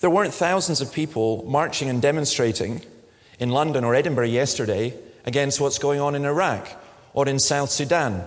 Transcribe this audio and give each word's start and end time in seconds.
there 0.00 0.10
weren't 0.10 0.34
thousands 0.34 0.80
of 0.80 0.92
people 0.92 1.44
marching 1.48 1.88
and 1.88 2.00
demonstrating 2.00 2.82
in 3.40 3.50
London 3.50 3.84
or 3.84 3.94
Edinburgh 3.94 4.26
yesterday 4.26 4.94
against 5.24 5.60
what's 5.60 5.78
going 5.78 5.98
on 5.98 6.14
in 6.14 6.24
Iraq 6.24 6.68
or 7.14 7.26
in 7.26 7.38
South 7.38 7.70
Sudan 7.70 8.26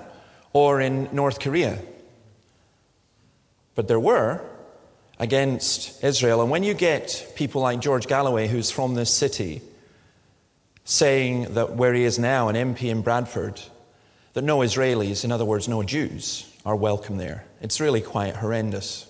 or 0.58 0.82
in 0.82 1.08
North 1.12 1.40
Korea. 1.40 1.78
But 3.76 3.88
there 3.88 4.00
were 4.00 4.42
against 5.20 6.04
Israel. 6.04 6.42
And 6.42 6.50
when 6.50 6.64
you 6.64 6.74
get 6.74 7.34
people 7.36 7.62
like 7.62 7.80
George 7.80 8.08
Galloway, 8.08 8.48
who's 8.48 8.72
from 8.72 8.96
this 8.96 9.14
city, 9.14 9.62
saying 10.84 11.54
that 11.54 11.76
where 11.76 11.94
he 11.94 12.06
is 12.06 12.18
now, 12.18 12.50
an 12.50 12.56
MP 12.56 12.90
in 12.90 13.04
Bradford, 13.04 13.62
that 14.34 14.44
no 14.44 14.58
Israelis, 14.60 15.24
in 15.24 15.32
other 15.32 15.46
words, 15.46 15.68
no 15.68 15.84
Jews, 15.84 16.52
are 16.66 16.76
welcome 16.76 17.18
there, 17.18 17.46
it's 17.62 17.80
really 17.80 18.02
quite 18.02 18.36
horrendous. 18.36 19.06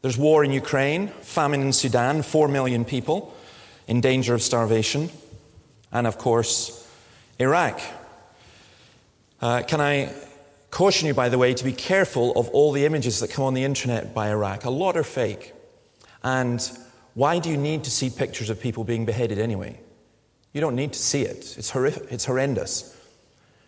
There's 0.00 0.16
war 0.16 0.42
in 0.42 0.52
Ukraine, 0.52 1.08
famine 1.20 1.60
in 1.60 1.74
Sudan, 1.74 2.22
four 2.22 2.48
million 2.48 2.86
people 2.86 3.34
in 3.86 4.00
danger 4.00 4.32
of 4.32 4.40
starvation 4.40 5.10
and, 5.92 6.06
of 6.06 6.16
course, 6.16 6.88
Iraq. 7.38 7.78
Uh, 9.44 9.62
can 9.62 9.78
I 9.78 10.10
caution 10.70 11.06
you, 11.06 11.12
by 11.12 11.28
the 11.28 11.36
way, 11.36 11.52
to 11.52 11.64
be 11.64 11.72
careful 11.74 12.32
of 12.32 12.48
all 12.48 12.72
the 12.72 12.86
images 12.86 13.20
that 13.20 13.28
come 13.28 13.44
on 13.44 13.52
the 13.52 13.64
internet 13.64 14.14
by 14.14 14.30
Iraq? 14.30 14.64
A 14.64 14.70
lot 14.70 14.96
are 14.96 15.04
fake. 15.04 15.52
And 16.22 16.66
why 17.12 17.40
do 17.40 17.50
you 17.50 17.58
need 17.58 17.84
to 17.84 17.90
see 17.90 18.08
pictures 18.08 18.48
of 18.48 18.58
people 18.58 18.84
being 18.84 19.04
beheaded 19.04 19.38
anyway? 19.38 19.78
You 20.54 20.62
don't 20.62 20.74
need 20.74 20.94
to 20.94 20.98
see 20.98 21.20
it. 21.20 21.58
It's, 21.58 21.68
horrific, 21.68 22.10
it's 22.10 22.24
horrendous. 22.24 22.98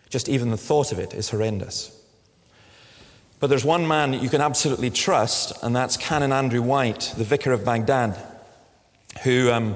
Just 0.08 0.30
even 0.30 0.48
the 0.48 0.56
thought 0.56 0.92
of 0.92 0.98
it 0.98 1.12
is 1.12 1.28
horrendous. 1.28 1.92
But 3.38 3.48
there's 3.48 3.62
one 3.62 3.86
man 3.86 4.14
you 4.14 4.30
can 4.30 4.40
absolutely 4.40 4.88
trust, 4.88 5.62
and 5.62 5.76
that's 5.76 5.98
Canon 5.98 6.32
Andrew 6.32 6.62
White, 6.62 7.12
the 7.18 7.24
vicar 7.24 7.52
of 7.52 7.66
Baghdad, 7.66 8.16
who 9.24 9.52
um, 9.52 9.74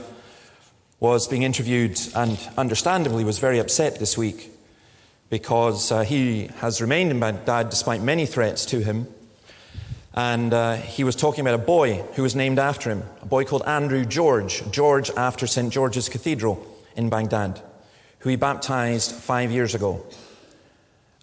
was 0.98 1.28
being 1.28 1.42
interviewed 1.42 2.00
and 2.14 2.40
understandably 2.56 3.22
was 3.22 3.38
very 3.38 3.58
upset 3.58 3.98
this 3.98 4.16
week 4.16 4.50
because 5.30 5.92
uh, 5.92 6.02
he 6.02 6.48
has 6.56 6.80
remained 6.80 7.12
in 7.12 7.20
Baghdad 7.20 7.70
despite 7.70 8.02
many 8.02 8.26
threats 8.26 8.66
to 8.66 8.80
him. 8.80 9.06
And 10.12 10.52
uh, 10.52 10.74
he 10.74 11.04
was 11.04 11.14
talking 11.14 11.40
about 11.40 11.54
a 11.54 11.64
boy 11.64 12.02
who 12.14 12.22
was 12.22 12.34
named 12.34 12.58
after 12.58 12.90
him, 12.90 13.04
a 13.22 13.26
boy 13.26 13.44
called 13.44 13.62
Andrew 13.62 14.04
George, 14.04 14.68
George 14.72 15.08
after 15.16 15.46
St. 15.46 15.72
George's 15.72 16.08
Cathedral 16.08 16.66
in 16.96 17.08
Baghdad, 17.08 17.62
who 18.18 18.30
he 18.30 18.36
baptized 18.36 19.12
five 19.12 19.52
years 19.52 19.74
ago. 19.76 20.04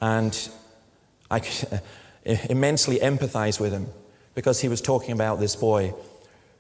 And 0.02 0.50
I 1.32 1.42
immensely 2.26 3.00
empathize 3.00 3.60
with 3.60 3.74
him 3.74 3.88
because 4.36 4.62
he 4.62 4.70
was 4.70 4.80
talking 4.80 5.12
about 5.12 5.42
this 5.42 5.56
boy 5.58 5.94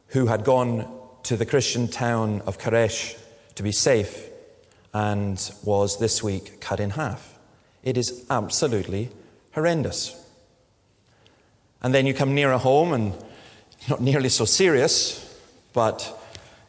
who 0.08 0.25
had 0.25 0.44
gone 0.44 0.85
to 1.24 1.38
the 1.38 1.46
Christian 1.46 1.88
town 1.88 2.41
of 2.41 2.58
Qaraqosh 2.58 3.18
to 3.56 3.64
be 3.64 3.72
safe 3.72 4.28
and 4.94 5.52
was 5.64 5.97
this 6.00 6.22
week 6.22 6.59
cut 6.59 6.81
in 6.81 6.90
half. 6.90 7.37
It 7.88 7.96
is 7.96 8.25
absolutely 8.30 9.08
horrendous. 9.53 10.14
And 11.81 11.94
then 11.94 12.06
you 12.06 12.14
come 12.14 12.36
nearer 12.36 12.58
home 12.58 12.92
and 12.92 13.14
not 13.88 14.02
nearly 14.02 14.28
so 14.28 14.44
serious, 14.44 15.40
but 15.72 16.22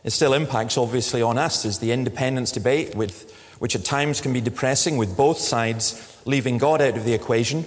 it 0.05 0.11
still 0.11 0.33
impacts 0.33 0.79
obviously 0.79 1.21
on 1.21 1.37
us 1.37 1.65
is 1.65 1.81
the 1.81 1.91
independence 1.91 2.53
debate 2.53 2.95
with 2.95 3.35
which 3.59 3.75
at 3.75 3.85
times 3.85 4.21
can 4.21 4.33
be 4.33 4.41
depressing 4.41 4.97
with 4.97 5.17
both 5.17 5.39
sides 5.41 6.17
leaving 6.25 6.57
God 6.57 6.81
out 6.81 6.97
of 6.97 7.05
the 7.05 7.15
equation 7.15 7.65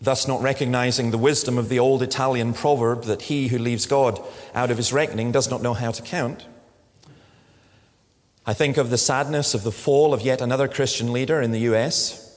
thus 0.00 0.26
not 0.26 0.40
recognizing 0.40 1.10
the 1.10 1.18
wisdom 1.18 1.58
of 1.58 1.68
the 1.68 1.80
old 1.80 2.02
Italian 2.02 2.54
proverb 2.54 3.04
that 3.04 3.20
he 3.20 3.48
who 3.48 3.58
leaves 3.58 3.84
God 3.84 4.18
out 4.54 4.70
of 4.70 4.78
his 4.78 4.90
reckoning 4.90 5.32
does 5.32 5.50
not 5.50 5.60
know 5.60 5.74
how 5.74 5.90
to 5.90 6.00
count. 6.00 6.46
I 8.46 8.54
think 8.54 8.78
of 8.78 8.88
the 8.88 8.96
sadness 8.96 9.52
of 9.52 9.64
the 9.64 9.72
fall 9.72 10.14
of 10.14 10.22
yet 10.22 10.40
another 10.40 10.66
Christian 10.66 11.12
leader 11.12 11.42
in 11.42 11.50
the 11.50 11.72
US. 11.72 12.27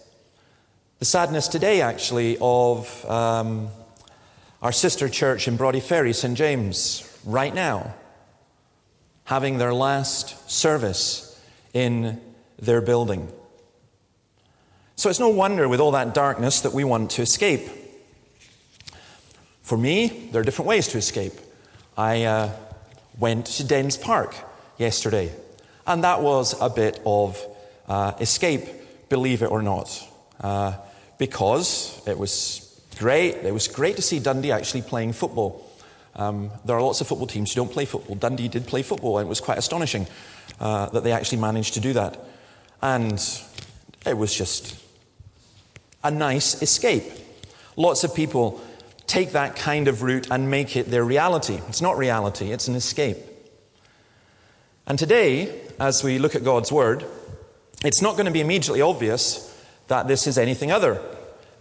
The 1.02 1.06
sadness 1.06 1.48
today, 1.48 1.82
actually, 1.82 2.38
of 2.40 3.10
um, 3.10 3.70
our 4.62 4.72
sister 4.72 5.10
church 5.10 5.48
in 5.48 5.58
Broughty 5.58 5.80
Ferry, 5.80 6.14
St. 6.14 6.38
James, 6.38 7.20
right 7.26 7.52
now, 7.52 7.96
having 9.24 9.58
their 9.58 9.74
last 9.74 10.48
service 10.48 11.44
in 11.74 12.22
their 12.60 12.82
building. 12.82 13.28
So 14.96 15.10
it's 15.10 15.20
no 15.20 15.30
wonder 15.30 15.68
with 15.68 15.80
all 15.80 15.90
that 15.94 16.14
darkness 16.14 16.62
that 16.62 16.72
we 16.72 16.84
want 16.84 17.10
to 17.12 17.24
escape. 17.24 17.68
For 19.64 19.80
me, 19.80 20.30
there 20.32 20.42
are 20.42 20.46
different 20.46 20.70
ways 20.70 20.88
to 20.90 21.00
escape. 21.00 21.34
I 21.98 22.26
uh, 22.26 22.52
went 23.18 23.48
to 23.48 23.64
Dens 23.64 23.98
Park 23.98 24.36
yesterday, 24.78 25.32
and 25.88 26.04
that 26.04 26.22
was 26.22 26.56
a 26.62 26.70
bit 26.70 27.02
of 27.08 27.44
uh, 27.88 28.14
escape, 28.20 28.68
believe 29.10 29.42
it 29.42 29.50
or 29.50 29.64
not, 29.64 30.08
uh, 30.42 30.74
because 31.22 32.02
it 32.08 32.18
was 32.18 32.82
great. 32.98 33.36
It 33.36 33.54
was 33.54 33.68
great 33.68 33.96
to 33.98 34.02
see 34.02 34.18
Dundee 34.18 34.52
actually 34.52 34.82
playing 34.82 35.14
football. 35.14 35.64
Um, 36.16 36.50
there 36.66 36.76
are 36.76 36.82
lots 36.82 37.00
of 37.00 37.06
football 37.06 37.28
teams 37.28 37.54
who 37.54 37.58
don't 37.58 37.72
play 37.72 37.86
football. 37.86 38.16
Dundee 38.16 38.48
did 38.48 38.66
play 38.66 38.82
football, 38.82 39.20
and 39.20 39.28
it 39.28 39.30
was 39.30 39.40
quite 39.40 39.60
astonishing 39.60 40.08
uh, 40.60 40.88
that 40.88 41.04
they 41.04 41.12
actually 41.12 41.38
managed 41.38 41.76
to 41.76 41.80
do 41.80 41.94
that. 41.94 42.18
And 42.82 43.22
it 44.04 44.18
was 44.18 44.34
just 44.34 44.84
a 46.04 46.10
nice 46.10 46.60
escape. 46.64 47.04
Lots 47.76 48.04
of 48.04 48.16
people 48.16 48.60
take 49.06 49.34
that 49.34 49.56
kind 49.56 49.88
of 49.88 50.02
route 50.02 50.28
and 50.32 50.50
make 50.50 50.76
it 50.76 50.90
their 50.90 51.04
reality. 51.04 51.60
It's 51.68 51.84
not 51.84 52.00
reality, 52.00 52.52
it's 52.52 52.68
an 52.68 52.74
escape. 52.74 53.18
And 54.88 54.98
today, 54.98 55.62
as 55.80 56.04
we 56.04 56.18
look 56.18 56.34
at 56.34 56.44
God's 56.44 56.72
Word, 56.72 57.06
it's 57.86 58.02
not 58.02 58.14
going 58.14 58.26
to 58.26 58.32
be 58.32 58.42
immediately 58.42 58.82
obvious 58.82 59.56
that 59.88 60.08
this 60.08 60.26
is 60.26 60.40
anything 60.40 60.72
other 60.72 61.00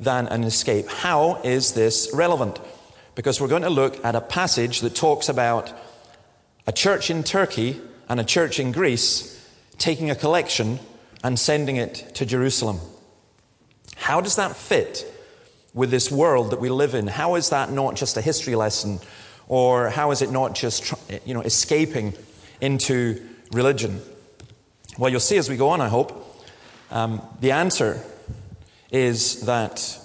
than 0.00 0.26
an 0.28 0.44
escape. 0.44 0.88
How 0.88 1.40
is 1.44 1.74
this 1.74 2.10
relevant? 2.12 2.58
Because 3.14 3.40
we're 3.40 3.48
going 3.48 3.62
to 3.62 3.70
look 3.70 4.02
at 4.04 4.14
a 4.14 4.20
passage 4.20 4.80
that 4.80 4.94
talks 4.94 5.28
about 5.28 5.72
a 6.66 6.72
church 6.72 7.10
in 7.10 7.22
Turkey 7.22 7.80
and 8.08 8.18
a 8.18 8.24
church 8.24 8.58
in 8.58 8.72
Greece 8.72 9.36
taking 9.78 10.10
a 10.10 10.14
collection 10.14 10.78
and 11.22 11.38
sending 11.38 11.76
it 11.76 11.94
to 12.14 12.24
Jerusalem. 12.24 12.80
How 13.96 14.20
does 14.20 14.36
that 14.36 14.56
fit 14.56 15.04
with 15.74 15.90
this 15.90 16.10
world 16.10 16.50
that 16.50 16.60
we 16.60 16.70
live 16.70 16.94
in? 16.94 17.06
How 17.06 17.34
is 17.34 17.50
that 17.50 17.70
not 17.70 17.94
just 17.94 18.16
a 18.16 18.20
history 18.20 18.54
lesson? 18.54 19.00
Or 19.48 19.90
how 19.90 20.10
is 20.12 20.22
it 20.22 20.30
not 20.30 20.54
just 20.54 20.94
you 21.26 21.34
know, 21.34 21.42
escaping 21.42 22.14
into 22.60 23.26
religion? 23.52 24.00
Well, 24.98 25.10
you'll 25.10 25.20
see 25.20 25.36
as 25.36 25.50
we 25.50 25.56
go 25.56 25.68
on, 25.70 25.80
I 25.80 25.88
hope. 25.88 26.26
Um, 26.90 27.22
the 27.40 27.52
answer 27.52 28.02
is 28.92 29.42
that 29.42 29.98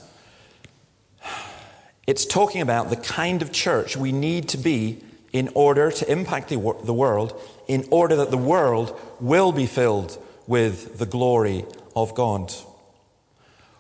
It's 2.08 2.26
talking 2.26 2.62
about 2.62 2.90
the 2.90 2.98
kind 2.98 3.42
of 3.42 3.52
church 3.52 3.98
we 3.98 4.12
need 4.12 4.50
to 4.50 4.58
be 4.58 5.02
in 5.34 5.50
order 5.54 5.92
to 5.92 6.12
impact 6.12 6.50
the, 6.50 6.76
the 6.84 6.94
world, 6.94 7.40
in 7.68 7.88
order 7.90 8.16
that 8.18 8.32
the 8.32 8.38
world 8.38 9.00
will 9.20 9.52
be 9.52 9.66
filled 9.66 10.18
with 10.48 11.00
the 11.00 11.06
glory 11.06 11.66
of 11.96 12.14
God. 12.14 12.54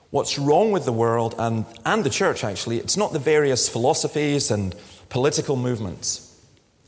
What's 0.09 0.39
wrong 0.39 0.71
with 0.71 0.85
the 0.85 0.91
world 0.91 1.35
and, 1.37 1.65
and 1.85 2.03
the 2.03 2.09
church, 2.09 2.43
actually, 2.43 2.77
it's 2.77 2.97
not 2.97 3.13
the 3.13 3.19
various 3.19 3.69
philosophies 3.69 4.49
and 4.49 4.75
political 5.09 5.55
movements, 5.55 6.35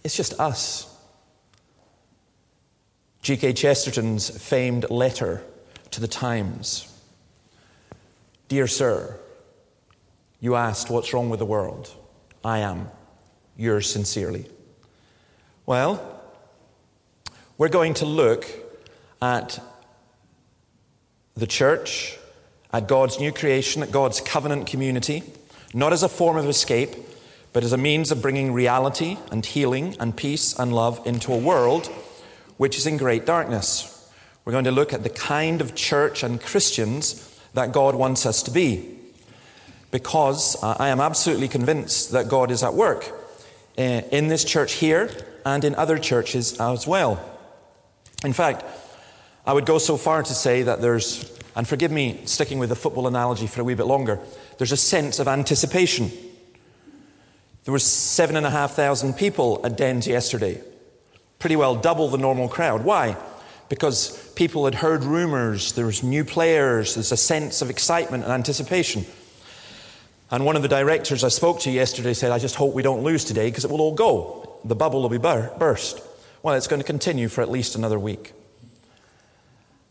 it's 0.04 0.18
just 0.18 0.40
us. 0.40 0.86
G.K. 3.22 3.54
Chesterton's 3.54 4.30
famed 4.30 4.90
letter 4.90 5.44
to 5.92 6.00
the 6.00 6.08
Times 6.08 6.97
Dear 8.48 8.68
Sir, 8.68 9.20
you 10.40 10.56
asked 10.56 10.90
what's 10.90 11.14
wrong 11.14 11.30
with 11.30 11.40
the 11.40 11.46
world. 11.46 11.94
I 12.46 12.60
am. 12.60 12.90
Yours 13.58 13.90
sincerely. 13.90 14.48
Well, 15.66 16.22
we're 17.58 17.68
going 17.68 17.96
to 17.96 18.06
look 18.06 18.46
at 19.22 19.60
the 21.36 21.48
church, 21.48 22.18
at 22.72 22.88
God's 22.88 23.20
new 23.20 23.34
creation, 23.34 23.84
at 23.84 23.92
God's 23.92 24.22
covenant 24.22 24.68
community, 24.68 25.24
not 25.74 25.92
as 25.92 26.04
a 26.04 26.10
form 26.10 26.38
of 26.38 26.46
escape, 26.46 26.96
but 27.52 27.64
as 27.64 27.74
a 27.74 27.78
means 27.78 28.12
of 28.12 28.22
bringing 28.22 28.54
reality 28.54 29.18
and 29.32 29.46
healing 29.46 29.96
and 30.00 30.16
peace 30.16 30.58
and 30.58 30.74
love 30.74 31.06
into 31.06 31.34
a 31.34 31.38
world 31.38 31.88
which 32.58 32.78
is 32.78 32.88
in 32.88 32.98
great 32.98 33.26
darkness. 33.26 34.10
We're 34.46 34.54
going 34.54 34.64
to 34.64 34.72
look 34.72 34.94
at 34.94 35.04
the 35.04 35.10
kind 35.10 35.60
of 35.60 35.76
church 35.76 36.24
and 36.24 36.42
Christians 36.42 37.26
that 37.54 37.72
God 37.72 37.96
wants 37.96 38.26
us 38.26 38.44
to 38.44 38.52
be. 38.52 38.98
Because 39.92 40.62
uh, 40.62 40.76
I 40.80 40.90
am 40.90 41.00
absolutely 41.00 41.48
convinced 41.48 42.12
that 42.12 42.28
God 42.28 42.52
is 42.52 42.64
at 42.64 42.74
work 42.74 43.10
uh, 43.78 43.82
in 43.82 44.28
this 44.28 44.44
church 44.44 44.74
here 44.74 45.10
and 45.46 45.64
in 45.64 45.76
other 45.76 45.98
churches 45.98 46.60
as 46.60 46.86
well. 46.86 47.24
In 48.24 48.34
fact, 48.34 48.66
I 49.46 49.54
would 49.54 49.66
go 49.66 49.78
so 49.78 49.96
far 49.96 50.24
to 50.24 50.34
say 50.34 50.64
that 50.64 50.82
there's, 50.82 51.32
and 51.56 51.66
forgive 51.66 51.92
me 51.92 52.20
sticking 52.26 52.60
with 52.60 52.70
the 52.70 52.76
football 52.76 53.08
analogy 53.08 53.48
for 53.48 53.62
a 53.62 53.64
wee 53.64 53.76
bit 53.76 53.86
longer, 53.86 54.20
there's 54.58 54.74
a 54.74 54.78
sense 54.78 55.20
of 55.20 55.28
anticipation. 55.28 56.12
There 57.64 57.72
were 57.72 57.80
seven 57.80 58.36
and 58.36 58.46
a 58.46 58.50
half 58.50 58.74
thousand 58.74 59.14
people 59.14 59.62
at 59.64 59.78
Dens 59.78 60.08
yesterday, 60.08 60.62
pretty 61.40 61.56
well 61.56 61.76
double 61.76 62.10
the 62.10 62.18
normal 62.18 62.50
crowd. 62.50 62.84
Why? 62.84 63.16
Because 63.69 64.31
people 64.34 64.66
had 64.66 64.75
heard 64.75 65.04
rumors, 65.04 65.74
there 65.74 65.86
was 65.86 66.04
new 66.04 66.24
players, 66.24 66.96
there's 66.96 67.12
a 67.12 67.18
sense 67.18 67.62
of 67.62 67.69
excitement 67.69 68.24
and 68.24 68.31
anticipation. 68.31 69.06
And 70.31 70.46
one 70.46 70.56
of 70.56 70.62
the 70.62 70.68
directors 70.68 71.24
I 71.24 71.30
spoke 71.30 71.62
to 71.62 71.72
yesterday 71.72 72.14
said, 72.14 72.31
I 72.31 72.40
just 72.40 72.56
hope 72.56 72.74
we 72.74 72.84
don't 72.84 73.04
lose 73.04 73.24
today 73.24 73.50
because 73.50 73.66
it 73.66 73.72
will 73.72 73.81
all 73.81 73.96
go. 73.96 74.60
The 74.66 74.75
bubble 74.75 75.02
will 75.02 75.10
be 75.10 75.18
burst. 75.18 76.02
Well, 76.44 76.56
it's 76.56 76.68
going 76.68 76.81
to 76.81 76.86
continue 76.86 77.30
for 77.30 77.42
at 77.42 77.50
least 77.50 77.75
another 77.75 78.00
week. 78.00 78.34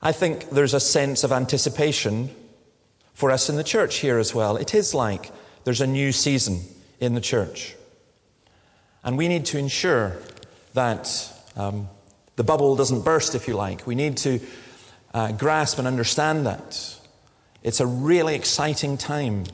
I 0.02 0.12
think 0.12 0.50
there's 0.50 0.74
a 0.74 0.80
sense 0.80 1.24
of 1.24 1.32
anticipation 1.32 2.30
for 3.14 3.30
us 3.30 3.48
in 3.48 3.56
the 3.56 3.64
church 3.64 3.96
here 3.96 4.18
as 4.18 4.34
well. 4.34 4.56
It 4.56 4.74
is 4.74 4.94
like 4.94 5.32
there's 5.64 5.80
a 5.80 5.86
new 5.86 6.12
season 6.12 6.60
in 7.00 7.14
the 7.14 7.20
church. 7.20 7.74
And 9.02 9.16
we 9.16 9.28
need 9.28 9.46
to 9.46 9.58
ensure 9.58 10.18
that 10.74 11.32
um, 11.56 11.88
the 12.36 12.44
bubble 12.44 12.76
doesn't 12.76 13.02
burst, 13.02 13.34
if 13.34 13.48
you 13.48 13.54
like. 13.54 13.86
We 13.86 13.94
need 13.94 14.16
to 14.18 14.40
uh, 15.12 15.32
grasp 15.32 15.78
and 15.78 15.86
understand 15.86 16.46
that. 16.46 16.98
It's 17.62 17.80
a 17.80 17.86
really 17.86 18.34
exciting 18.34 18.96
time 18.96 19.44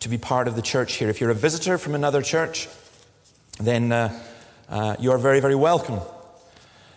to 0.00 0.08
be 0.08 0.18
part 0.18 0.46
of 0.46 0.54
the 0.54 0.62
church 0.62 0.94
here. 0.94 1.08
If 1.08 1.20
you're 1.20 1.30
a 1.30 1.34
visitor 1.34 1.78
from 1.78 1.94
another 1.94 2.22
church, 2.22 2.68
then 3.58 3.90
uh, 3.90 4.20
uh, 4.68 4.96
you 5.00 5.12
are 5.12 5.18
very, 5.18 5.40
very 5.40 5.54
welcome. 5.54 6.00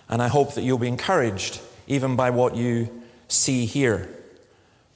And 0.10 0.22
I 0.22 0.28
hope 0.28 0.56
that 0.56 0.64
you'll 0.64 0.78
be 0.78 0.88
encouraged 0.88 1.62
even 1.88 2.16
by 2.16 2.30
what 2.30 2.56
you 2.56 2.90
see 3.28 3.66
here. 3.66 4.10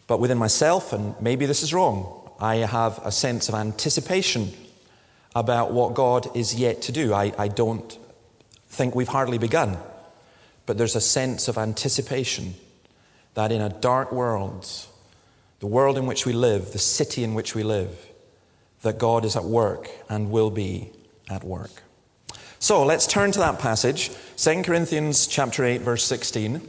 But 0.08 0.20
within 0.20 0.38
myself, 0.38 0.92
and 0.92 1.20
maybe 1.22 1.46
this 1.46 1.64
is 1.64 1.74
wrong, 1.74 2.30
I 2.40 2.58
have 2.58 3.00
a 3.06 3.12
sense 3.12 3.48
of 3.48 3.56
anticipation 3.56 4.52
about 5.36 5.72
what 5.72 5.94
God 5.94 6.36
is 6.36 6.54
yet 6.56 6.84
to 6.84 6.92
do. 6.92 7.14
I, 7.14 7.34
I 7.38 7.48
don't 7.48 7.98
think 8.68 8.96
we've 8.96 9.08
hardly 9.08 9.38
begun, 9.38 9.78
but 10.66 10.78
there's 10.78 10.96
a 10.96 11.02
sense 11.02 11.48
of 11.48 11.58
anticipation 11.58 12.56
that 13.34 13.52
in 13.52 13.62
a 13.62 13.70
dark 13.70 14.12
world, 14.12 14.68
the 15.60 15.68
world 15.68 15.98
in 15.98 16.06
which 16.06 16.26
we 16.26 16.34
live, 16.34 16.72
the 16.72 16.80
city 16.80 17.24
in 17.24 17.34
which 17.34 17.56
we 17.56 17.64
live, 17.64 18.08
that 18.82 18.98
God 18.98 19.26
is 19.26 19.36
at 19.36 19.44
work 19.44 19.90
and 20.10 20.32
will 20.32 20.52
be 20.52 20.90
at 21.30 21.44
work. 21.44 21.72
So 22.60 22.86
let's 22.86 23.08
turn 23.08 23.32
to 23.34 23.40
that 23.40 23.60
passage, 23.60 24.12
2 24.38 24.64
Corinthians 24.64 25.28
chapter 25.28 25.66
8 25.66 25.82
verse 25.82 26.04
16. 26.06 26.62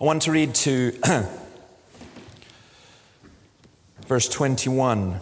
I 0.00 0.04
want 0.04 0.22
to 0.22 0.32
read 0.32 0.54
to 0.56 0.92
verse 4.06 4.28
21. 4.28 5.20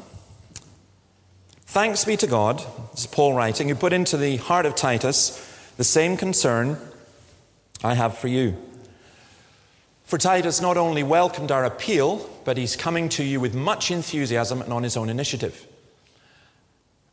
Thanks 1.67 2.05
be 2.05 2.17
to 2.19 2.27
God, 2.27 2.59
this 2.93 3.01
is 3.01 3.07
Paul 3.07 3.35
writing, 3.35 3.69
who 3.69 3.75
put 3.75 3.93
into 3.93 4.17
the 4.17 4.37
heart 4.37 4.65
of 4.65 4.75
Titus 4.75 5.43
the 5.77 5.85
same 5.85 6.17
concern 6.17 6.79
I 7.85 7.95
have 7.95 8.19
for 8.19 8.29
you. 8.29 8.57
For 10.05 10.19
Titus 10.19 10.61
not 10.61 10.77
only 10.77 11.03
welcomed 11.03 11.51
our 11.51 11.65
appeal, 11.65 12.31
but 12.45 12.57
he's 12.57 12.77
coming 12.77 13.09
to 13.11 13.25
you 13.25 13.41
with 13.41 13.55
much 13.55 13.91
enthusiasm 13.91 14.63
and 14.63 14.73
on 14.73 14.85
his 14.85 14.97
own 14.97 15.09
initiative. 15.09 15.67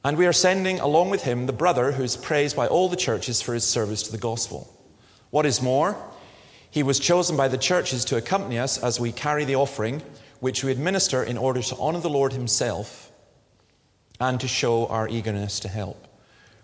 And 0.05 0.17
we 0.17 0.27
are 0.27 0.33
sending 0.33 0.79
along 0.79 1.09
with 1.09 1.23
him 1.23 1.47
the 1.47 1.53
brother 1.53 1.91
who 1.91 2.03
is 2.03 2.15
praised 2.15 2.55
by 2.55 2.67
all 2.67 2.89
the 2.89 2.95
churches 2.95 3.41
for 3.41 3.53
his 3.53 3.63
service 3.63 4.03
to 4.03 4.11
the 4.11 4.17
gospel. 4.17 4.71
What 5.31 5.47
is 5.47 5.61
more, 5.61 5.97
he 6.69 6.83
was 6.83 6.99
chosen 6.99 7.35
by 7.35 7.47
the 7.47 7.57
churches 7.57 8.05
to 8.05 8.17
accompany 8.17 8.59
us 8.59 8.77
as 8.77 8.99
we 8.99 9.11
carry 9.11 9.45
the 9.45 9.55
offering, 9.55 10.03
which 10.39 10.63
we 10.63 10.71
administer 10.71 11.23
in 11.23 11.37
order 11.37 11.61
to 11.63 11.75
honor 11.77 11.99
the 11.99 12.09
Lord 12.09 12.33
himself 12.33 13.11
and 14.19 14.39
to 14.39 14.47
show 14.47 14.85
our 14.87 15.09
eagerness 15.09 15.59
to 15.61 15.67
help. 15.67 16.07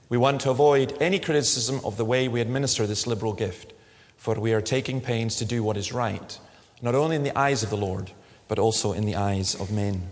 We 0.10 0.18
want 0.18 0.42
to 0.42 0.52
avoid 0.52 0.96
any 1.02 1.18
criticism 1.18 1.80
of 1.84 1.98
the 1.98 2.06
way 2.06 2.28
we 2.28 2.42
administer 2.42 2.86
this 2.86 3.08
liberal 3.08 3.34
gift 3.34 3.74
for 4.20 4.36
we 4.36 4.54
are 4.54 4.62
taking 4.62 5.00
pains 5.00 5.38
to 5.38 5.46
do 5.46 5.64
what 5.64 5.78
is 5.78 5.94
right, 5.94 6.38
not 6.82 6.94
only 6.94 7.16
in 7.16 7.24
the 7.24 7.36
eyes 7.38 7.64
of 7.64 7.70
the 7.70 7.78
Lord, 7.78 8.12
but 8.50 8.60
also 8.60 8.92
in 8.92 9.06
the 9.06 9.16
eyes 9.16 9.56
of 9.56 9.72
men. 9.72 10.12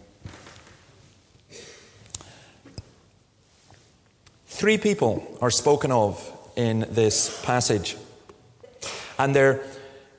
Three 4.48 4.78
people 4.78 5.38
are 5.42 5.52
spoken 5.52 5.92
of 5.92 6.34
in 6.56 6.88
this 6.90 7.44
passage. 7.44 7.98
And 9.20 9.36
they're 9.36 9.62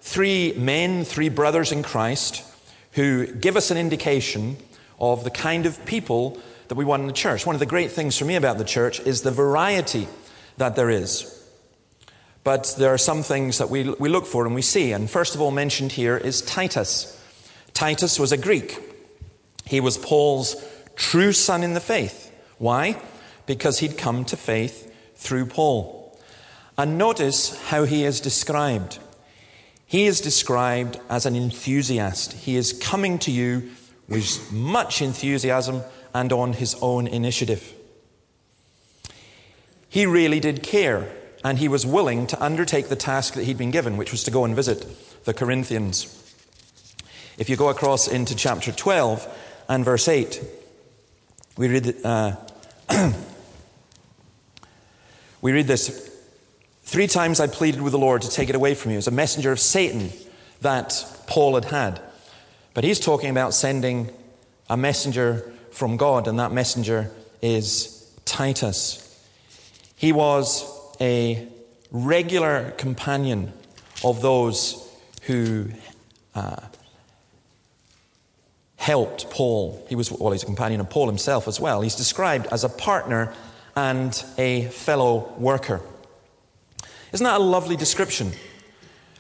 three 0.03 0.53
men, 0.53 1.05
three 1.05 1.31
brothers 1.31 1.73
in 1.73 1.83
Christ, 1.83 2.45
who 2.93 3.27
give 3.27 3.57
us 3.57 3.71
an 3.71 3.79
indication 3.79 4.59
of 5.01 5.25
the 5.25 5.31
kind 5.31 5.65
of 5.65 5.85
people 5.87 6.39
that 6.69 6.75
we 6.75 6.85
want 6.85 7.01
in 7.01 7.07
the 7.07 7.15
church. 7.15 7.47
One 7.47 7.57
of 7.57 7.61
the 7.61 7.67
great 7.67 7.91
things 7.91 8.19
for 8.19 8.27
me 8.27 8.37
about 8.37 8.59
the 8.59 8.65
church 8.65 9.01
is 9.01 9.23
the 9.23 9.31
variety 9.31 10.07
that 10.59 10.77
there 10.77 10.91
is. 10.91 11.38
But 12.49 12.77
there 12.79 12.95
are 12.95 12.97
some 12.97 13.23
things 13.23 13.59
that 13.59 13.69
we, 13.69 13.91
we 13.99 14.09
look 14.09 14.25
for 14.25 14.47
and 14.47 14.55
we 14.55 14.63
see. 14.63 14.93
And 14.93 15.11
first 15.11 15.35
of 15.35 15.41
all, 15.43 15.51
mentioned 15.51 15.93
here 15.93 16.17
is 16.17 16.41
Titus. 16.41 17.15
Titus 17.75 18.19
was 18.19 18.33
a 18.33 18.39
Greek. 18.39 18.79
He 19.67 19.81
was 19.81 19.99
Paul's 19.99 20.57
true 20.97 21.35
son 21.35 21.63
in 21.63 21.75
the 21.75 21.81
faith. 21.81 22.35
Why? 22.57 23.03
Because 23.45 23.81
he'd 23.81 23.99
come 23.99 24.25
to 24.25 24.37
faith 24.39 24.91
through 25.15 25.45
Paul. 25.45 26.19
And 26.79 26.97
notice 26.97 27.55
how 27.65 27.85
he 27.85 28.07
is 28.07 28.19
described. 28.19 28.99
He 29.85 30.07
is 30.07 30.19
described 30.19 30.99
as 31.11 31.27
an 31.27 31.37
enthusiast. 31.37 32.33
He 32.33 32.57
is 32.57 32.73
coming 32.73 33.19
to 33.19 33.31
you 33.31 33.73
with 34.09 34.51
much 34.51 35.03
enthusiasm 35.03 35.83
and 36.15 36.33
on 36.33 36.55
his 36.55 36.77
own 36.81 37.09
initiative. 37.09 37.75
He 39.91 40.07
really 40.07 40.41
did 40.41 40.63
care 40.63 41.13
and 41.45 41.59
he 41.59 41.69
was 41.69 41.87
willing 41.87 42.27
to 42.27 42.43
undertake 42.43 42.89
the 42.89 42.97
task 42.97 43.35
that 43.35 43.45
he'd 43.45 43.59
been 43.59 43.71
given, 43.71 43.97
which 43.97 44.11
was 44.13 44.25
to 44.25 44.31
go 44.31 44.45
and 44.45 44.57
visit 44.57 44.87
the 45.25 45.35
Corinthians. 45.35 46.15
If 47.39 47.49
you 47.49 47.57
go 47.57 47.69
across 47.69 48.09
into 48.09 48.35
chapter 48.35 48.73
12 48.73 49.65
and 49.69 49.85
verse 49.85 50.09
8, 50.09 50.43
we 51.57 51.69
read, 51.69 51.97
uh, 52.05 52.37
we 55.41 55.53
read 55.53 55.67
this 55.67 56.07
Three 56.83 57.07
times 57.07 57.39
I 57.39 57.49
pleaded 57.49 57.83
with 57.83 57.93
the 57.93 57.99
Lord 57.99 58.23
to 58.23 58.31
take 58.31 58.49
it 58.49 58.55
away 58.55 58.75
from 58.75 58.93
you. 58.93 58.97
As 58.97 59.07
a 59.07 59.11
messenger 59.11 59.53
of 59.53 59.61
Satan 59.61 60.11
that 60.63 61.05
Paul 61.27 61.55
had 61.55 61.67
had. 61.67 62.01
But 62.73 62.83
he's 62.83 62.99
talking 62.99 63.29
about 63.29 63.53
sending 63.53 64.09
a 64.71 64.77
messenger 64.77 65.53
from 65.71 65.99
God, 65.99 66.27
and 66.27 66.39
that 66.39 66.51
messenger 66.51 67.11
is 67.43 68.11
Titus. 68.25 69.05
He 69.97 70.13
was 70.13 70.65
a 71.01 71.47
regular 71.91 72.73
companion 72.73 73.53
of 74.05 74.21
those 74.21 74.89
who 75.23 75.69
uh, 76.35 76.57
helped 78.77 79.31
Paul. 79.31 79.85
He 79.89 79.95
was, 79.95 80.11
well, 80.11 80.33
he's 80.33 80.43
a 80.43 80.47
companion 80.47 80.81
of 80.81 80.91
Paul 80.91 81.07
himself 81.07 81.49
as 81.49 81.61
well. 81.61 81.81
He's 81.83 81.97
described 81.97 82.47
as 82.47 82.65
a 82.65 82.69
partner 82.69 83.35
and 83.77 84.25
a 84.39 84.65
fellow 84.67 85.35
worker. 85.39 85.81
Isn't 87.13 87.25
that 87.25 87.41
a 87.41 87.43
lovely 87.43 87.77
description? 87.77 88.33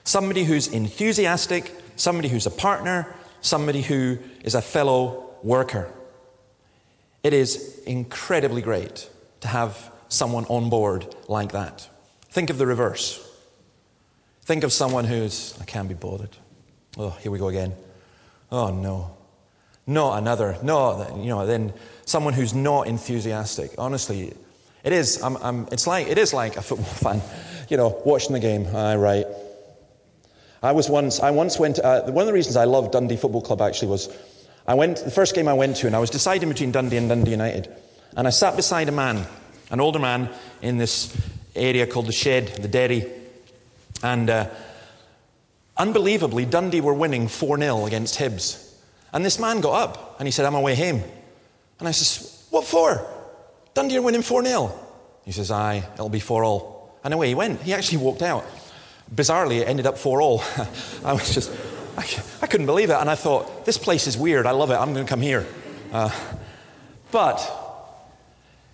Somebody 0.04 0.44
who's 0.44 0.68
enthusiastic, 0.68 1.72
somebody 1.96 2.28
who's 2.28 2.46
a 2.46 2.50
partner, 2.50 3.14
somebody 3.40 3.82
who 3.82 4.18
is 4.42 4.54
a 4.54 4.62
fellow 4.62 5.30
worker. 5.42 5.90
It 7.22 7.32
is 7.32 7.80
incredibly 7.86 8.62
great 8.62 9.08
to 9.40 9.48
have 9.48 9.90
someone 10.08 10.44
on 10.46 10.70
board 10.70 11.14
like 11.28 11.52
that. 11.52 11.88
Think 12.30 12.50
of 12.50 12.58
the 12.58 12.66
reverse. 12.66 13.24
Think 14.42 14.64
of 14.64 14.72
someone 14.72 15.04
who's, 15.04 15.58
I 15.60 15.64
can't 15.64 15.88
be 15.88 15.94
bothered. 15.94 16.36
Oh, 16.96 17.10
here 17.20 17.30
we 17.30 17.38
go 17.38 17.48
again. 17.48 17.74
Oh, 18.50 18.70
no. 18.70 19.16
Not 19.86 20.18
another. 20.18 20.56
No, 20.62 21.18
you 21.18 21.28
know, 21.28 21.46
then 21.46 21.72
someone 22.04 22.34
who's 22.34 22.54
not 22.54 22.86
enthusiastic. 22.86 23.72
Honestly, 23.78 24.34
it 24.84 24.92
is, 24.92 25.22
I'm, 25.22 25.36
I'm, 25.38 25.68
it's 25.72 25.86
like, 25.86 26.08
it 26.08 26.18
is 26.18 26.32
like 26.32 26.56
a 26.56 26.62
football 26.62 26.86
fan, 26.86 27.22
you 27.68 27.76
know, 27.76 28.00
watching 28.04 28.32
the 28.32 28.40
game. 28.40 28.66
Aye, 28.74 28.96
right. 28.96 29.26
I 30.62 30.72
was 30.72 30.88
once, 30.88 31.20
I 31.20 31.30
once 31.30 31.58
went, 31.58 31.78
uh, 31.78 32.02
one 32.02 32.22
of 32.22 32.26
the 32.26 32.32
reasons 32.32 32.56
I 32.56 32.64
love 32.64 32.90
Dundee 32.90 33.16
Football 33.16 33.42
Club 33.42 33.62
actually 33.62 33.88
was 33.88 34.08
I 34.66 34.74
went, 34.74 34.98
the 34.98 35.10
first 35.10 35.34
game 35.34 35.48
I 35.48 35.54
went 35.54 35.76
to, 35.76 35.86
and 35.86 35.94
I 35.96 35.98
was 35.98 36.10
deciding 36.10 36.48
between 36.48 36.72
Dundee 36.72 36.96
and 36.96 37.08
Dundee 37.08 37.30
United. 37.30 37.74
And 38.16 38.26
I 38.26 38.30
sat 38.30 38.56
beside 38.56 38.88
a 38.88 38.92
man, 38.92 39.26
an 39.70 39.80
older 39.80 39.98
man, 39.98 40.30
in 40.62 40.78
this 40.78 41.14
area 41.54 41.86
called 41.86 42.06
the 42.06 42.12
Shed, 42.12 42.48
the 42.48 42.68
Derry. 42.68 43.04
And 44.02 44.30
uh, 44.30 44.48
unbelievably, 45.76 46.46
Dundee 46.46 46.80
were 46.80 46.94
winning 46.94 47.28
4 47.28 47.58
0 47.58 47.86
against 47.86 48.18
Hibs. 48.18 48.74
And 49.12 49.24
this 49.24 49.38
man 49.38 49.60
got 49.60 49.82
up 49.82 50.16
and 50.18 50.26
he 50.26 50.32
said, 50.32 50.44
I'm 50.44 50.54
away 50.54 50.74
home. 50.74 51.02
And 51.78 51.88
I 51.88 51.92
says, 51.92 52.46
What 52.50 52.64
for? 52.64 53.06
Dundee 53.74 53.96
are 53.98 54.02
winning 54.02 54.22
4 54.22 54.44
0. 54.44 54.72
He 55.24 55.32
says, 55.32 55.50
Aye, 55.50 55.86
it'll 55.94 56.08
be 56.08 56.20
4 56.20 56.44
all. 56.44 56.98
And 57.04 57.14
away 57.14 57.28
he 57.28 57.34
went. 57.34 57.62
He 57.62 57.72
actually 57.72 57.98
walked 57.98 58.22
out. 58.22 58.44
Bizarrely, 59.14 59.60
it 59.60 59.68
ended 59.68 59.86
up 59.86 59.98
4 59.98 60.20
all. 60.20 60.42
I 61.04 61.12
was 61.12 61.34
just, 61.34 61.50
I, 61.96 62.02
I, 62.42 62.46
couldn't 62.46 62.66
believe 62.66 62.90
it. 62.90 62.96
And 62.96 63.08
I 63.08 63.14
thought, 63.14 63.64
This 63.64 63.78
place 63.78 64.06
is 64.06 64.16
weird. 64.16 64.46
I 64.46 64.52
love 64.52 64.70
it. 64.70 64.74
I'm 64.74 64.92
going 64.92 65.04
to 65.04 65.10
come 65.10 65.20
here. 65.20 65.46
Uh, 65.92 66.10
but 67.10 67.67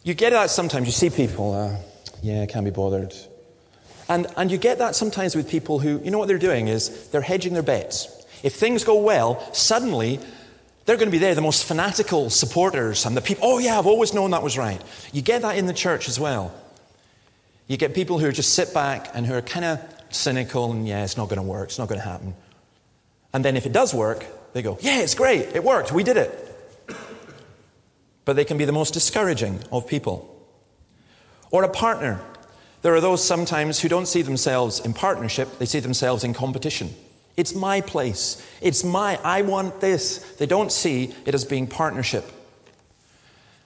you 0.04 0.14
get 0.14 0.30
that 0.30 0.50
sometimes. 0.50 0.86
You 0.86 0.92
see 0.92 1.10
people, 1.10 1.54
uh, 1.54 1.76
yeah, 2.22 2.46
can't 2.46 2.64
be 2.64 2.70
bothered. 2.70 3.14
And, 4.08 4.26
and 4.36 4.50
you 4.50 4.58
get 4.58 4.78
that 4.78 4.94
sometimes 4.94 5.34
with 5.34 5.48
people 5.48 5.78
who, 5.78 6.00
you 6.04 6.10
know 6.10 6.18
what 6.18 6.28
they're 6.28 6.38
doing 6.38 6.68
is 6.68 7.08
they're 7.08 7.22
hedging 7.22 7.54
their 7.54 7.62
bets. 7.62 8.08
If 8.42 8.54
things 8.54 8.84
go 8.84 9.02
well, 9.02 9.40
suddenly 9.54 10.20
they're 10.84 10.98
going 10.98 11.08
to 11.08 11.12
be 11.12 11.18
there, 11.18 11.34
the 11.34 11.40
most 11.40 11.64
fanatical 11.64 12.28
supporters 12.28 13.06
and 13.06 13.16
the 13.16 13.22
people, 13.22 13.48
oh 13.48 13.58
yeah, 13.58 13.78
I've 13.78 13.86
always 13.86 14.12
known 14.12 14.32
that 14.32 14.42
was 14.42 14.58
right. 14.58 14.80
You 15.12 15.22
get 15.22 15.40
that 15.42 15.56
in 15.56 15.66
the 15.66 15.72
church 15.72 16.08
as 16.08 16.20
well. 16.20 16.52
You 17.66 17.78
get 17.78 17.94
people 17.94 18.18
who 18.18 18.30
just 18.30 18.52
sit 18.52 18.74
back 18.74 19.10
and 19.14 19.26
who 19.26 19.32
are 19.32 19.40
kind 19.40 19.64
of 19.64 19.80
cynical 20.10 20.70
and 20.70 20.86
yeah, 20.86 21.02
it's 21.02 21.16
not 21.16 21.30
going 21.30 21.38
to 21.40 21.42
work, 21.42 21.68
it's 21.68 21.78
not 21.78 21.88
going 21.88 22.00
to 22.00 22.06
happen. 22.06 22.34
And 23.32 23.42
then 23.42 23.56
if 23.56 23.64
it 23.64 23.72
does 23.72 23.94
work, 23.94 24.26
they 24.52 24.60
go, 24.60 24.76
yeah, 24.82 25.00
it's 25.00 25.14
great, 25.14 25.56
it 25.56 25.64
worked, 25.64 25.92
we 25.92 26.04
did 26.04 26.18
it. 26.18 26.53
But 28.24 28.36
they 28.36 28.44
can 28.44 28.58
be 28.58 28.64
the 28.64 28.72
most 28.72 28.94
discouraging 28.94 29.60
of 29.70 29.86
people. 29.86 30.30
Or 31.50 31.62
a 31.62 31.68
partner. 31.68 32.20
There 32.82 32.94
are 32.94 33.00
those 33.00 33.24
sometimes 33.24 33.80
who 33.80 33.88
don't 33.88 34.06
see 34.06 34.22
themselves 34.22 34.80
in 34.80 34.92
partnership, 34.92 35.58
they 35.58 35.66
see 35.66 35.80
themselves 35.80 36.24
in 36.24 36.34
competition. 36.34 36.94
It's 37.36 37.54
my 37.54 37.80
place. 37.80 38.46
It's 38.60 38.84
my, 38.84 39.18
I 39.24 39.42
want 39.42 39.80
this. 39.80 40.18
They 40.38 40.46
don't 40.46 40.70
see 40.70 41.14
it 41.24 41.34
as 41.34 41.44
being 41.44 41.66
partnership. 41.66 42.30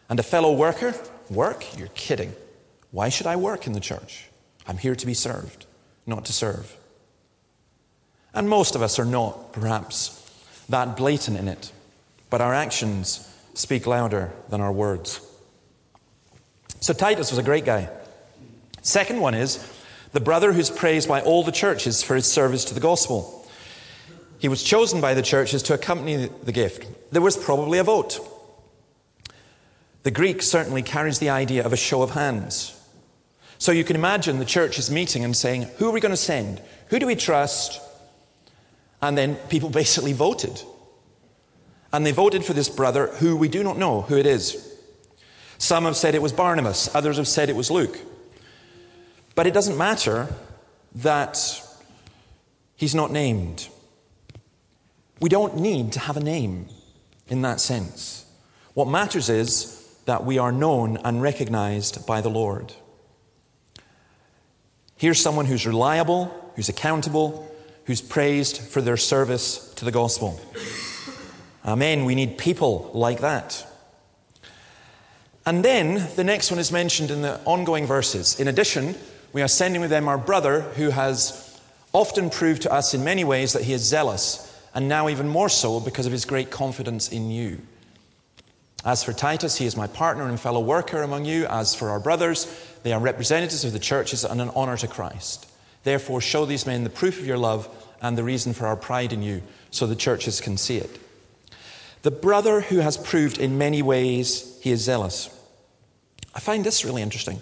And 0.08 0.18
a 0.18 0.22
fellow 0.22 0.54
worker, 0.54 0.94
work? 1.28 1.76
You're 1.76 1.88
kidding. 1.88 2.32
Why 2.90 3.10
should 3.10 3.26
I 3.26 3.36
work 3.36 3.66
in 3.66 3.74
the 3.74 3.80
church? 3.80 4.28
I'm 4.66 4.78
here 4.78 4.94
to 4.94 5.06
be 5.06 5.14
served, 5.14 5.66
not 6.06 6.24
to 6.26 6.32
serve. 6.32 6.76
And 8.32 8.48
most 8.48 8.74
of 8.74 8.82
us 8.82 8.98
are 8.98 9.04
not, 9.04 9.52
perhaps, 9.52 10.14
that 10.68 10.96
blatant 10.96 11.38
in 11.38 11.48
it, 11.48 11.72
but 12.30 12.40
our 12.40 12.54
actions 12.54 13.27
speak 13.58 13.88
louder 13.88 14.32
than 14.50 14.60
our 14.60 14.70
words. 14.70 15.20
So 16.80 16.92
Titus 16.92 17.32
was 17.32 17.38
a 17.38 17.42
great 17.42 17.64
guy. 17.64 17.90
Second 18.82 19.20
one 19.20 19.34
is 19.34 19.58
the 20.12 20.20
brother 20.20 20.52
who's 20.52 20.70
praised 20.70 21.08
by 21.08 21.20
all 21.22 21.42
the 21.42 21.50
churches 21.50 22.00
for 22.02 22.14
his 22.14 22.24
service 22.24 22.64
to 22.66 22.74
the 22.74 22.80
gospel. 22.80 23.46
He 24.38 24.46
was 24.46 24.62
chosen 24.62 25.00
by 25.00 25.14
the 25.14 25.22
churches 25.22 25.64
to 25.64 25.74
accompany 25.74 26.26
the 26.44 26.52
gift. 26.52 26.86
There 27.10 27.20
was 27.20 27.36
probably 27.36 27.78
a 27.78 27.84
vote. 27.84 28.20
The 30.04 30.12
Greek 30.12 30.40
certainly 30.40 30.82
carries 30.82 31.18
the 31.18 31.30
idea 31.30 31.66
of 31.66 31.72
a 31.72 31.76
show 31.76 32.02
of 32.02 32.10
hands. 32.10 32.80
So 33.58 33.72
you 33.72 33.82
can 33.82 33.96
imagine 33.96 34.38
the 34.38 34.44
churches 34.44 34.88
meeting 34.88 35.24
and 35.24 35.36
saying, 35.36 35.62
Who 35.78 35.88
are 35.88 35.92
we 35.92 36.00
going 36.00 36.12
to 36.12 36.16
send? 36.16 36.62
Who 36.90 37.00
do 37.00 37.06
we 37.06 37.16
trust? 37.16 37.80
And 39.02 39.18
then 39.18 39.34
people 39.48 39.68
basically 39.82 40.12
voted. 40.12 40.62
And 41.92 42.04
they 42.04 42.12
voted 42.12 42.44
for 42.44 42.52
this 42.52 42.68
brother 42.68 43.06
who 43.06 43.36
we 43.36 43.48
do 43.48 43.62
not 43.62 43.78
know 43.78 44.02
who 44.02 44.16
it 44.16 44.26
is. 44.26 44.64
Some 45.58 45.84
have 45.84 45.96
said 45.96 46.14
it 46.14 46.22
was 46.22 46.32
Barnabas, 46.32 46.94
others 46.94 47.16
have 47.16 47.28
said 47.28 47.48
it 47.48 47.56
was 47.56 47.70
Luke. 47.70 47.98
But 49.34 49.46
it 49.46 49.54
doesn't 49.54 49.76
matter 49.76 50.28
that 50.96 51.62
he's 52.76 52.94
not 52.94 53.10
named. 53.10 53.68
We 55.20 55.28
don't 55.28 55.56
need 55.56 55.92
to 55.92 56.00
have 56.00 56.16
a 56.16 56.20
name 56.20 56.68
in 57.28 57.42
that 57.42 57.60
sense. 57.60 58.24
What 58.74 58.88
matters 58.88 59.28
is 59.28 59.74
that 60.04 60.24
we 60.24 60.38
are 60.38 60.52
known 60.52 60.98
and 61.04 61.20
recognized 61.20 62.06
by 62.06 62.20
the 62.20 62.30
Lord. 62.30 62.72
Here's 64.96 65.20
someone 65.20 65.46
who's 65.46 65.66
reliable, 65.66 66.26
who's 66.56 66.68
accountable, 66.68 67.48
who's 67.84 68.00
praised 68.00 68.58
for 68.58 68.80
their 68.80 68.96
service 68.96 69.72
to 69.74 69.84
the 69.84 69.92
gospel. 69.92 70.40
Amen. 71.68 72.06
We 72.06 72.14
need 72.14 72.38
people 72.38 72.90
like 72.94 73.20
that. 73.20 73.66
And 75.44 75.62
then 75.62 76.08
the 76.16 76.24
next 76.24 76.50
one 76.50 76.58
is 76.58 76.72
mentioned 76.72 77.10
in 77.10 77.20
the 77.20 77.38
ongoing 77.44 77.84
verses. 77.84 78.40
In 78.40 78.48
addition, 78.48 78.94
we 79.34 79.42
are 79.42 79.48
sending 79.48 79.82
with 79.82 79.90
them 79.90 80.08
our 80.08 80.16
brother 80.16 80.62
who 80.62 80.88
has 80.88 81.60
often 81.92 82.30
proved 82.30 82.62
to 82.62 82.72
us 82.72 82.94
in 82.94 83.04
many 83.04 83.22
ways 83.22 83.52
that 83.52 83.64
he 83.64 83.74
is 83.74 83.82
zealous 83.82 84.46
and 84.74 84.88
now 84.88 85.10
even 85.10 85.28
more 85.28 85.50
so 85.50 85.78
because 85.78 86.06
of 86.06 86.12
his 86.12 86.24
great 86.24 86.50
confidence 86.50 87.12
in 87.12 87.30
you. 87.30 87.60
As 88.82 89.04
for 89.04 89.12
Titus, 89.12 89.58
he 89.58 89.66
is 89.66 89.76
my 89.76 89.88
partner 89.88 90.26
and 90.26 90.40
fellow 90.40 90.60
worker 90.60 91.02
among 91.02 91.26
you. 91.26 91.44
As 91.48 91.74
for 91.74 91.90
our 91.90 92.00
brothers, 92.00 92.46
they 92.82 92.94
are 92.94 93.00
representatives 93.00 93.66
of 93.66 93.74
the 93.74 93.78
churches 93.78 94.24
and 94.24 94.40
an 94.40 94.50
honor 94.56 94.78
to 94.78 94.88
Christ. 94.88 95.46
Therefore, 95.84 96.22
show 96.22 96.46
these 96.46 96.64
men 96.64 96.84
the 96.84 96.88
proof 96.88 97.20
of 97.20 97.26
your 97.26 97.36
love 97.36 97.68
and 98.00 98.16
the 98.16 98.24
reason 98.24 98.54
for 98.54 98.66
our 98.66 98.76
pride 98.76 99.12
in 99.12 99.22
you, 99.22 99.42
so 99.70 99.86
the 99.86 99.94
churches 99.94 100.40
can 100.40 100.56
see 100.56 100.78
it. 100.78 100.98
The 102.08 102.12
brother 102.12 102.62
who 102.62 102.78
has 102.78 102.96
proved 102.96 103.36
in 103.36 103.58
many 103.58 103.82
ways 103.82 104.58
he 104.62 104.70
is 104.70 104.80
zealous. 104.80 105.28
I 106.34 106.40
find 106.40 106.64
this 106.64 106.82
really 106.82 107.02
interesting 107.02 107.38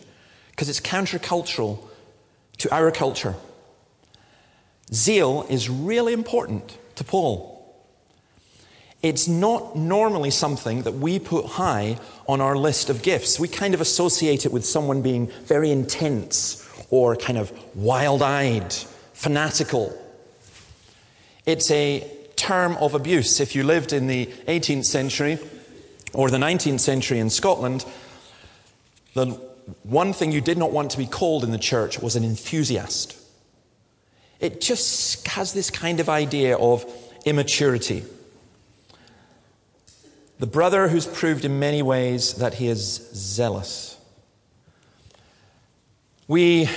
because 0.51 0.69
it's 0.69 0.81
countercultural 0.81 1.79
to 2.59 2.75
our 2.75 2.91
culture. 2.91 3.37
Zeal 4.93 5.47
is 5.49 5.71
really 5.71 6.13
important 6.13 6.77
to 6.97 7.05
Paul. 7.05 7.79
It's 9.03 9.29
not 9.29 9.77
normally 9.77 10.33
something 10.33 10.83
that 10.83 10.95
we 10.95 11.21
put 11.21 11.47
high 11.47 12.01
on 12.29 12.41
our 12.41 12.57
list 12.57 12.91
of 12.91 13.05
gifts. 13.05 13.39
We 13.39 13.47
kind 13.47 13.73
of 13.73 13.81
associate 13.81 14.47
it 14.47 14.51
with 14.51 14.67
someone 14.67 15.01
being 15.01 15.29
very 15.45 15.71
intense 15.71 16.69
or 16.91 17.15
kind 17.15 17.39
of 17.39 17.53
wild 17.77 18.21
eyed, 18.21 18.73
fanatical. 19.13 19.97
It's 21.47 21.71
a 21.71 22.16
term 22.37 22.77
of 22.77 22.95
abuse. 22.95 23.41
If 23.41 23.55
you 23.55 23.65
lived 23.65 23.93
in 23.93 24.07
the 24.07 24.27
18th 24.47 24.85
century 24.85 25.39
or 26.13 26.31
the 26.31 26.39
19th 26.39 26.81
century 26.81 27.19
in 27.19 27.31
Scotland, 27.31 27.85
the 29.15 29.27
one 29.83 30.13
thing 30.13 30.33
you 30.33 30.41
did 30.41 30.59
not 30.59 30.73
want 30.73 30.91
to 30.93 30.99
be 30.99 31.07
called 31.07 31.43
in 31.43 31.51
the 31.51 31.59
church 31.59 31.99
was 31.99 32.17
an 32.17 32.25
enthusiast. 32.25 33.17
It 34.39 34.61
just 34.61 35.27
has 35.29 35.53
this 35.53 35.71
kind 35.71 35.99
of 35.99 36.09
idea 36.09 36.57
of 36.57 36.85
immaturity. 37.25 38.05
The 40.39 40.47
brother 40.47 40.89
who's 40.89 41.07
proved 41.07 41.45
in 41.45 41.59
many 41.59 41.83
ways 41.83 42.35
that 42.35 42.55
he 42.55 42.69
is 42.69 43.11
zealous. 43.15 43.99
We 46.29 46.69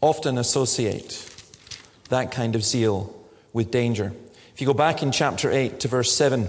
often 0.00 0.38
associate 0.38 1.24
that 2.10 2.30
kind 2.30 2.54
of 2.54 2.62
zeal 2.62 3.14
with 3.52 3.70
danger. 3.70 4.12
If 4.58 4.62
you 4.62 4.66
go 4.66 4.74
back 4.74 5.04
in 5.04 5.12
chapter 5.12 5.52
8 5.52 5.78
to 5.78 5.86
verse 5.86 6.12
7, 6.12 6.48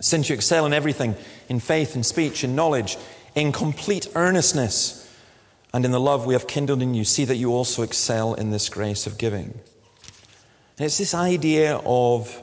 since 0.00 0.30
you 0.30 0.34
excel 0.34 0.64
in 0.64 0.72
everything, 0.72 1.16
in 1.50 1.60
faith, 1.60 1.96
in 1.96 2.02
speech, 2.02 2.42
in 2.44 2.56
knowledge, 2.56 2.96
in 3.34 3.52
complete 3.52 4.08
earnestness, 4.14 5.06
and 5.74 5.84
in 5.84 5.90
the 5.90 6.00
love 6.00 6.24
we 6.24 6.32
have 6.32 6.46
kindled 6.46 6.80
in 6.80 6.94
you, 6.94 7.04
see 7.04 7.26
that 7.26 7.36
you 7.36 7.52
also 7.52 7.82
excel 7.82 8.32
in 8.32 8.52
this 8.52 8.70
grace 8.70 9.06
of 9.06 9.18
giving. 9.18 9.52
And 10.78 10.86
it's 10.86 10.96
this 10.96 11.12
idea 11.12 11.76
of 11.84 12.42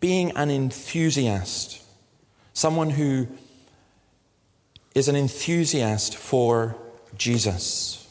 being 0.00 0.34
an 0.34 0.50
enthusiast, 0.50 1.82
someone 2.54 2.88
who 2.88 3.28
is 4.94 5.08
an 5.08 5.16
enthusiast 5.16 6.16
for 6.16 6.74
Jesus. 7.18 8.10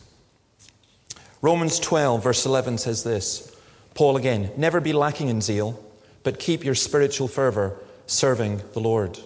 Romans 1.42 1.80
12, 1.80 2.24
verse 2.24 2.46
11 2.46 2.78
says 2.78 3.04
this 3.04 3.55
Paul 3.96 4.18
again, 4.18 4.52
never 4.58 4.80
be 4.80 4.94
lacking 4.94 5.30
in 5.30 5.42
zeal, 5.42 5.84
but 6.24 6.38
keep 6.38 6.64
your 6.64 6.76
spiritual 6.76 7.28
fervor 7.28 7.80
serving 8.06 8.62
the 8.74 8.80
Lord. 8.80 9.18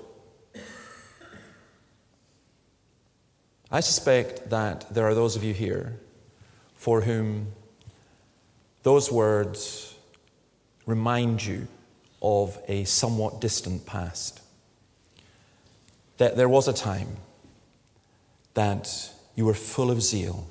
I 3.71 3.81
suspect 3.81 4.49
that 4.51 4.93
there 4.93 5.05
are 5.05 5.13
those 5.13 5.35
of 5.35 5.43
you 5.43 5.53
here 5.53 5.99
for 6.75 7.01
whom 7.01 7.51
those 8.83 9.11
words 9.11 9.95
remind 10.85 11.45
you 11.45 11.67
of 12.21 12.57
a 12.67 12.83
somewhat 12.85 13.41
distant 13.41 13.85
past. 13.85 14.41
That 16.17 16.37
there 16.37 16.49
was 16.49 16.67
a 16.67 16.73
time 16.73 17.17
that 18.53 19.11
you 19.35 19.45
were 19.45 19.53
full 19.53 19.89
of 19.89 20.01
zeal 20.01 20.47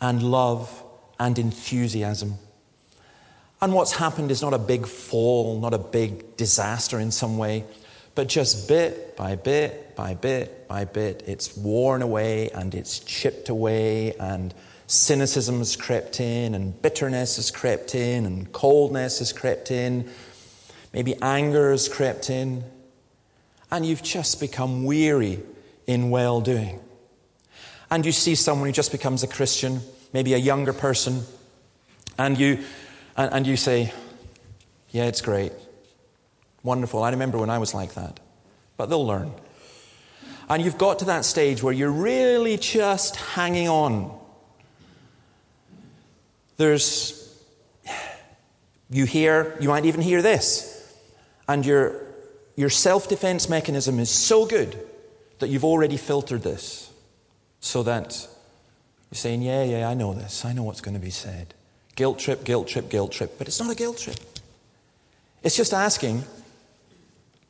and 0.00 0.22
love 0.22 0.82
and 1.18 1.38
enthusiasm. 1.38 2.34
And 3.60 3.72
what's 3.72 3.92
happened 3.92 4.30
is 4.30 4.42
not 4.42 4.52
a 4.52 4.58
big 4.58 4.86
fall, 4.86 5.58
not 5.58 5.74
a 5.74 5.78
big 5.78 6.36
disaster 6.36 6.98
in 6.98 7.10
some 7.10 7.38
way, 7.38 7.64
but 8.14 8.28
just 8.28 8.68
bit 8.68 9.16
by 9.16 9.36
bit 9.36 9.96
by 9.96 10.14
bit 10.14 10.68
by 10.68 10.84
bit, 10.84 11.22
it's 11.26 11.56
worn 11.56 12.02
away 12.02 12.50
and 12.50 12.74
it's 12.74 12.98
chipped 13.00 13.48
away, 13.48 14.14
and 14.14 14.52
cynicism 14.86 15.58
has 15.58 15.76
crept 15.76 16.20
in, 16.20 16.54
and 16.54 16.80
bitterness 16.82 17.36
has 17.36 17.50
crept 17.50 17.94
in, 17.94 18.26
and 18.26 18.52
coldness 18.52 19.20
has 19.20 19.32
crept 19.32 19.70
in, 19.70 20.10
maybe 20.92 21.14
anger 21.22 21.70
has 21.70 21.88
crept 21.88 22.30
in, 22.30 22.64
and 23.70 23.86
you've 23.86 24.02
just 24.02 24.40
become 24.40 24.84
weary 24.84 25.40
in 25.86 26.10
well 26.10 26.40
doing. 26.40 26.80
And 27.90 28.04
you 28.04 28.12
see 28.12 28.34
someone 28.34 28.68
who 28.68 28.72
just 28.72 28.92
becomes 28.92 29.22
a 29.22 29.28
Christian, 29.28 29.80
maybe 30.12 30.34
a 30.34 30.38
younger 30.38 30.72
person, 30.72 31.22
and 32.18 32.38
you, 32.38 32.64
and, 33.16 33.32
and 33.32 33.46
you 33.46 33.56
say, 33.56 33.92
Yeah, 34.90 35.04
it's 35.04 35.20
great. 35.20 35.52
Wonderful. 36.62 37.02
I 37.02 37.10
remember 37.10 37.38
when 37.38 37.50
I 37.50 37.58
was 37.58 37.74
like 37.74 37.94
that. 37.94 38.20
But 38.76 38.86
they'll 38.86 39.06
learn. 39.06 39.32
And 40.48 40.62
you've 40.62 40.78
got 40.78 40.98
to 40.98 41.06
that 41.06 41.24
stage 41.24 41.62
where 41.62 41.72
you're 41.72 41.90
really 41.90 42.56
just 42.56 43.16
hanging 43.16 43.68
on. 43.68 44.18
There's, 46.56 47.20
you 48.90 49.04
hear, 49.04 49.56
you 49.60 49.68
might 49.68 49.86
even 49.86 50.00
hear 50.00 50.22
this, 50.22 50.70
and 51.48 51.64
your, 51.64 52.06
your 52.56 52.70
self 52.70 53.08
defense 53.08 53.48
mechanism 53.48 53.98
is 53.98 54.10
so 54.10 54.46
good 54.46 54.78
that 55.38 55.48
you've 55.48 55.64
already 55.64 55.96
filtered 55.96 56.42
this 56.42 56.92
so 57.60 57.82
that 57.82 58.28
you're 59.10 59.16
saying, 59.16 59.42
Yeah, 59.42 59.64
yeah, 59.64 59.88
I 59.88 59.94
know 59.94 60.14
this. 60.14 60.44
I 60.44 60.52
know 60.52 60.62
what's 60.62 60.80
going 60.80 60.94
to 60.94 61.00
be 61.00 61.10
said. 61.10 61.54
Guilt 61.96 62.18
trip, 62.18 62.44
guilt 62.44 62.68
trip, 62.68 62.88
guilt 62.88 63.12
trip. 63.12 63.38
But 63.38 63.46
it's 63.46 63.60
not 63.60 63.70
a 63.70 63.74
guilt 63.74 63.98
trip. 63.98 64.18
It's 65.42 65.56
just 65.56 65.72
asking, 65.72 66.24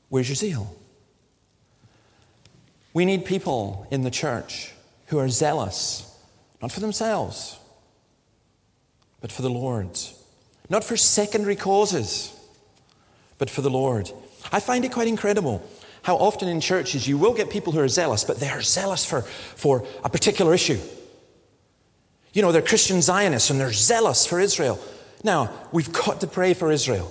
Where's 0.08 0.28
your 0.28 0.36
zeal? 0.36 0.76
We 2.92 3.04
need 3.04 3.24
people 3.24 3.86
in 3.90 4.02
the 4.02 4.10
church 4.10 4.72
who 5.06 5.18
are 5.18 5.28
zealous, 5.28 6.08
not 6.62 6.70
for 6.70 6.80
themselves, 6.80 7.58
but 9.20 9.32
for 9.32 9.42
the 9.42 9.50
Lord. 9.50 9.98
Not 10.68 10.84
for 10.84 10.96
secondary 10.96 11.56
causes, 11.56 12.32
but 13.38 13.50
for 13.50 13.60
the 13.60 13.70
Lord. 13.70 14.10
I 14.52 14.60
find 14.60 14.84
it 14.84 14.92
quite 14.92 15.08
incredible 15.08 15.68
how 16.02 16.16
often 16.16 16.48
in 16.48 16.60
churches 16.60 17.08
you 17.08 17.16
will 17.16 17.32
get 17.32 17.48
people 17.48 17.72
who 17.72 17.80
are 17.80 17.88
zealous, 17.88 18.24
but 18.24 18.38
they 18.38 18.50
are 18.50 18.60
zealous 18.60 19.04
for, 19.06 19.22
for 19.22 19.86
a 20.04 20.10
particular 20.10 20.52
issue. 20.54 20.78
You 22.34 22.42
know, 22.42 22.52
they're 22.52 22.62
Christian 22.62 23.00
Zionists 23.00 23.48
and 23.48 23.58
they're 23.58 23.72
zealous 23.72 24.26
for 24.26 24.40
Israel. 24.40 24.78
Now, 25.22 25.50
we've 25.72 25.92
got 25.92 26.20
to 26.20 26.26
pray 26.26 26.52
for 26.52 26.70
Israel. 26.70 27.10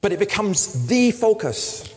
But 0.00 0.12
it 0.12 0.18
becomes 0.18 0.86
the 0.86 1.10
focus. 1.10 1.92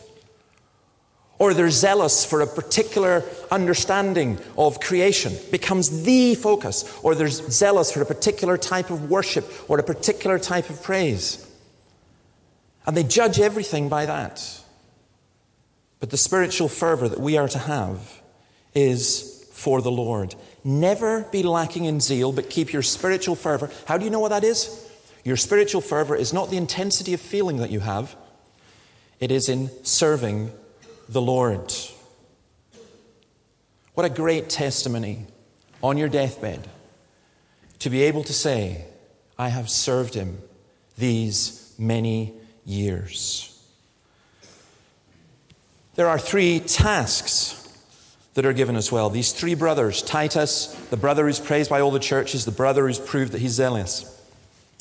Or 1.38 1.54
they're 1.54 1.70
zealous 1.70 2.24
for 2.24 2.40
a 2.40 2.46
particular 2.46 3.24
understanding 3.50 4.38
of 4.58 4.80
creation, 4.80 5.34
becomes 5.50 6.02
the 6.04 6.34
focus. 6.34 6.84
Or 7.02 7.14
they're 7.14 7.28
zealous 7.28 7.92
for 7.92 8.02
a 8.02 8.06
particular 8.06 8.58
type 8.58 8.90
of 8.90 9.08
worship 9.08 9.46
or 9.70 9.78
a 9.78 9.82
particular 9.84 10.38
type 10.38 10.70
of 10.70 10.82
praise. 10.82 11.48
And 12.86 12.96
they 12.96 13.04
judge 13.04 13.38
everything 13.38 13.88
by 13.88 14.06
that. 14.06 14.60
But 16.00 16.10
the 16.10 16.16
spiritual 16.16 16.68
fervor 16.68 17.08
that 17.08 17.20
we 17.20 17.36
are 17.38 17.48
to 17.48 17.58
have 17.58 18.20
is 18.74 19.48
for 19.52 19.80
the 19.80 19.92
Lord. 19.92 20.34
Never 20.64 21.22
be 21.24 21.42
lacking 21.42 21.84
in 21.84 22.00
zeal, 22.00 22.32
but 22.32 22.48
keep 22.48 22.72
your 22.72 22.82
spiritual 22.82 23.36
fervor. 23.36 23.70
How 23.84 23.98
do 23.98 24.04
you 24.04 24.10
know 24.10 24.20
what 24.20 24.30
that 24.30 24.44
is? 24.44 24.90
Your 25.22 25.36
spiritual 25.36 25.82
fervor 25.82 26.16
is 26.16 26.32
not 26.32 26.50
the 26.50 26.56
intensity 26.56 27.12
of 27.12 27.20
feeling 27.20 27.58
that 27.58 27.70
you 27.70 27.80
have, 27.80 28.16
it 29.20 29.30
is 29.30 29.48
in 29.48 29.70
serving 29.84 30.52
the 31.08 31.22
Lord. 31.22 31.72
What 33.94 34.04
a 34.04 34.10
great 34.10 34.48
testimony 34.48 35.26
on 35.82 35.98
your 35.98 36.08
deathbed 36.08 36.66
to 37.80 37.90
be 37.90 38.02
able 38.02 38.24
to 38.24 38.32
say, 38.32 38.86
I 39.38 39.48
have 39.48 39.70
served 39.70 40.14
him 40.14 40.38
these 40.96 41.74
many 41.78 42.32
years. 42.64 43.50
There 45.94 46.08
are 46.08 46.18
three 46.18 46.60
tasks 46.60 47.63
that 48.34 48.44
are 48.44 48.52
given 48.52 48.76
as 48.76 48.92
well. 48.92 49.10
These 49.10 49.32
three 49.32 49.54
brothers 49.54 50.02
Titus, 50.02 50.66
the 50.90 50.96
brother 50.96 51.26
who's 51.26 51.40
praised 51.40 51.70
by 51.70 51.80
all 51.80 51.90
the 51.90 51.98
churches, 51.98 52.44
the 52.44 52.50
brother 52.50 52.86
who's 52.86 52.98
proved 52.98 53.32
that 53.32 53.40
he's 53.40 53.52
zealous. 53.52 54.10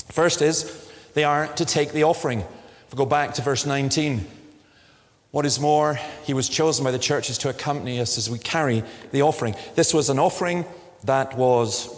First 0.10 0.42
is, 0.42 0.90
they 1.14 1.24
are 1.24 1.48
to 1.48 1.66
take 1.66 1.92
the 1.94 2.04
offering. 2.04 2.40
If 2.40 2.94
we 2.94 2.98
go 2.98 3.06
back 3.06 3.36
to 3.36 3.42
verse 3.42 3.66
19, 3.66 4.26
what 5.32 5.46
is 5.46 5.60
more, 5.60 5.96
he 6.24 6.34
was 6.34 6.50
chosen 6.50 6.84
by 6.84 6.92
the 6.92 7.00
churches 7.00 7.40
to 7.40 7.50
accompany 7.50 8.00
us 8.00 8.18
as 8.18 8.30
we 8.30 8.38
carry 8.38 8.84
the 9.12 9.24
offering. 9.24 9.56
This 9.76 9.94
was 9.94 10.10
an 10.10 10.20
offering 10.20 10.66
that 11.06 11.36
was 11.36 11.90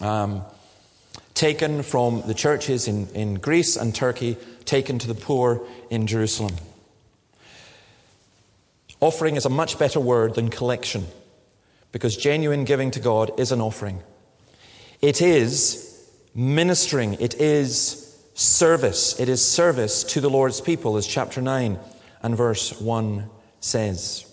um, 0.00 0.42
taken 1.34 1.82
from 1.82 2.22
the 2.26 2.34
churches 2.34 2.86
in, 2.88 3.08
in 3.08 3.34
Greece 3.34 3.76
and 3.76 3.94
Turkey, 3.94 4.36
taken 4.64 4.98
to 5.00 5.08
the 5.08 5.14
poor 5.14 5.60
in 5.90 6.06
Jerusalem. 6.06 6.54
Offering 9.02 9.34
is 9.34 9.44
a 9.44 9.50
much 9.50 9.80
better 9.80 9.98
word 9.98 10.36
than 10.36 10.48
collection 10.48 11.08
because 11.90 12.16
genuine 12.16 12.62
giving 12.62 12.92
to 12.92 13.00
God 13.00 13.38
is 13.40 13.50
an 13.50 13.60
offering. 13.60 14.00
It 15.00 15.20
is 15.20 16.08
ministering, 16.36 17.14
it 17.14 17.34
is 17.34 18.16
service. 18.34 19.18
It 19.18 19.28
is 19.28 19.44
service 19.44 20.04
to 20.04 20.20
the 20.20 20.30
Lord's 20.30 20.60
people, 20.60 20.96
as 20.96 21.04
chapter 21.04 21.42
9 21.42 21.80
and 22.22 22.36
verse 22.36 22.80
1 22.80 23.28
says. 23.58 24.24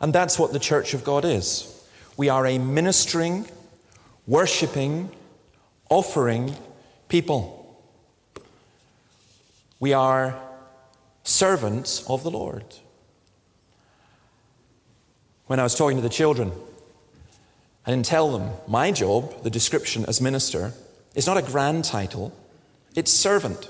And 0.00 0.14
that's 0.14 0.38
what 0.38 0.54
the 0.54 0.58
church 0.58 0.94
of 0.94 1.04
God 1.04 1.26
is. 1.26 1.70
We 2.16 2.30
are 2.30 2.46
a 2.46 2.56
ministering, 2.56 3.46
worshipping, 4.26 5.10
offering 5.90 6.56
people. 7.10 7.60
We 9.78 9.92
are 9.92 10.40
servants 11.22 12.02
of 12.08 12.22
the 12.22 12.30
Lord. 12.30 12.64
When 15.46 15.60
I 15.60 15.62
was 15.62 15.74
talking 15.74 15.96
to 15.98 16.02
the 16.02 16.08
children, 16.08 16.52
I 17.86 17.90
didn't 17.90 18.06
tell 18.06 18.32
them 18.32 18.50
my 18.66 18.92
job, 18.92 19.42
the 19.42 19.50
description 19.50 20.04
as 20.06 20.20
minister, 20.20 20.72
is 21.14 21.26
not 21.26 21.36
a 21.36 21.42
grand 21.42 21.84
title, 21.84 22.32
it's 22.94 23.12
servant. 23.12 23.68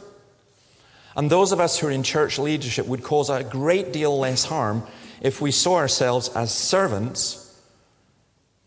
And 1.17 1.31
those 1.31 1.53
of 1.53 1.61
us 1.61 1.79
who 1.79 1.89
are 1.89 1.93
in 1.93 2.03
church 2.03 2.39
leadership 2.39 2.87
would 2.87 3.03
cause 3.03 3.31
a 3.31 3.43
great 3.43 3.93
deal 3.93 4.19
less 4.19 4.45
harm 4.45 4.85
if 5.21 5.41
we 5.41 5.51
saw 5.51 5.77
ourselves 5.77 6.29
as 6.31 6.53
servants 6.53 7.61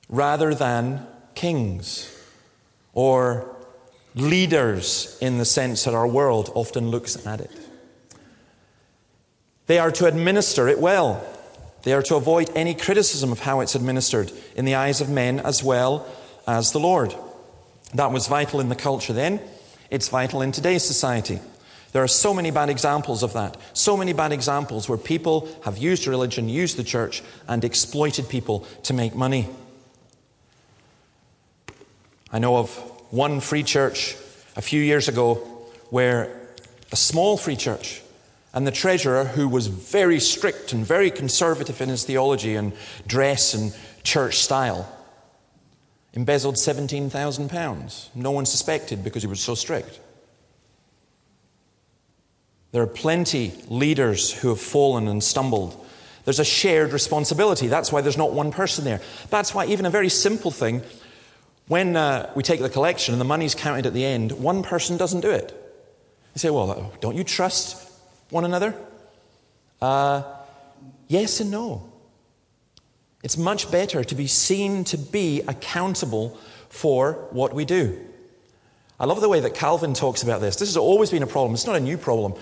rather 0.10 0.54
than 0.54 1.06
kings 1.36 2.14
or 2.94 3.56
leaders 4.16 5.18
in 5.22 5.38
the 5.38 5.46
sense 5.46 5.84
that 5.84 5.94
our 5.94 6.08
world 6.08 6.52
often 6.56 6.90
looks 6.90 7.26
at 7.26 7.40
it. 7.42 7.52
They 9.68 9.80
are 9.80 9.92
to 9.92 10.06
administer 10.06 10.68
it 10.68 10.80
well. 10.80 11.26
They 11.84 11.94
are 11.94 12.02
to 12.04 12.16
avoid 12.16 12.50
any 12.56 12.74
criticism 12.74 13.32
of 13.32 13.40
how 13.40 13.62
it's 13.62 13.76
administered 13.76 14.32
in 14.56 14.66
the 14.66 14.76
eyes 14.76 15.02
of 15.02 15.10
men 15.10 15.40
as 15.40 15.64
well 15.64 16.06
as 16.48 16.72
the 16.72 16.80
Lord. 16.80 17.16
That 17.94 18.12
was 18.12 18.28
vital 18.28 18.60
in 18.60 18.70
the 18.70 18.76
culture 18.76 19.14
then. 19.14 19.40
It's 19.90 20.10
vital 20.10 20.42
in 20.42 20.52
today's 20.52 20.84
society. 20.84 21.40
There 21.94 22.04
are 22.04 22.08
so 22.08 22.34
many 22.34 22.52
bad 22.52 22.70
examples 22.70 23.24
of 23.24 23.34
that. 23.34 23.58
So 23.74 23.96
many 23.96 24.14
bad 24.14 24.32
examples 24.32 24.90
where 24.90 24.98
people 24.98 25.48
have 25.64 25.78
used 25.78 26.06
religion, 26.08 26.50
used 26.50 26.78
the 26.78 26.84
church, 26.84 27.24
and 27.48 27.64
exploited 27.64 28.28
people 28.28 28.68
to 28.84 28.94
make 28.94 29.16
money. 29.16 29.48
I 32.32 32.40
know 32.40 32.58
of 32.58 32.70
one 33.10 33.40
free 33.40 33.64
church 33.64 34.16
a 34.58 34.62
few 34.62 34.82
years 34.82 35.08
ago 35.08 35.36
where 35.90 36.38
a 36.92 36.98
small 36.98 37.38
free 37.38 37.56
church 37.56 38.02
And 38.58 38.66
the 38.66 38.72
treasurer, 38.72 39.24
who 39.24 39.48
was 39.48 39.68
very 39.68 40.20
strict 40.20 40.74
and 40.74 40.84
very 40.84 41.12
conservative 41.12 41.80
in 41.80 41.90
his 41.90 42.06
theology 42.06 42.56
and 42.56 42.74
dress 43.06 43.54
and 43.54 43.72
church 44.02 44.40
style, 44.40 44.92
embezzled 46.14 46.56
£17,000. 46.56 48.16
No 48.16 48.32
one 48.32 48.48
suspected 48.48 49.04
because 49.04 49.22
he 49.22 49.28
was 49.28 49.42
so 49.42 49.54
strict. 49.54 50.00
There 52.72 52.82
are 52.82 52.88
plenty 52.88 53.54
leaders 53.68 54.34
who 54.34 54.50
have 54.50 54.60
fallen 54.60 55.08
and 55.08 55.24
stumbled. 55.24 55.86
There's 56.26 56.40
a 56.40 56.44
shared 56.44 56.94
responsibility. 56.94 57.68
That's 57.68 57.92
why 57.92 58.02
there's 58.02 58.18
not 58.18 58.34
one 58.34 58.52
person 58.52 58.86
there. 58.86 59.02
That's 59.30 59.54
why 59.54 59.68
even 59.68 59.86
a 59.86 59.92
very 59.92 60.10
simple 60.10 60.50
thing, 60.50 60.82
when 61.68 61.96
uh, 61.96 62.32
we 62.36 62.42
take 62.42 62.62
the 62.62 62.70
collection 62.70 63.14
and 63.14 63.22
the 63.22 63.26
money's 63.26 63.54
counted 63.54 63.86
at 63.86 63.94
the 63.94 64.04
end, 64.04 64.32
one 64.32 64.64
person 64.64 64.98
doesn't 64.98 65.22
do 65.22 65.30
it. 65.30 65.52
You 66.34 66.40
say, 66.40 66.50
well, 66.50 66.92
don't 67.02 67.16
you 67.16 67.24
trust 67.24 67.87
one 68.30 68.46
another? 68.46 68.76
Uh, 69.82 70.24
yes 71.08 71.40
and 71.40 71.52
no. 71.52 71.90
It's 73.24 73.38
much 73.38 73.72
better 73.72 74.04
to 74.04 74.16
be 74.16 74.28
seen 74.28 74.84
to 74.86 74.98
be 74.98 75.42
accountable 75.42 76.38
for 76.70 77.28
what 77.32 77.54
we 77.54 77.66
do. 77.66 78.00
I 79.00 79.06
love 79.06 79.22
the 79.22 79.30
way 79.30 79.40
that 79.40 79.54
Calvin 79.54 79.94
talks 79.94 80.24
about 80.24 80.42
this. 80.42 80.56
This 80.56 80.70
has 80.70 80.78
always 80.78 81.12
been 81.12 81.24
a 81.24 81.28
problem, 81.28 81.54
it's 81.54 81.68
not 81.68 81.76
a 81.76 81.82
new 81.82 81.98
problem. 81.98 82.36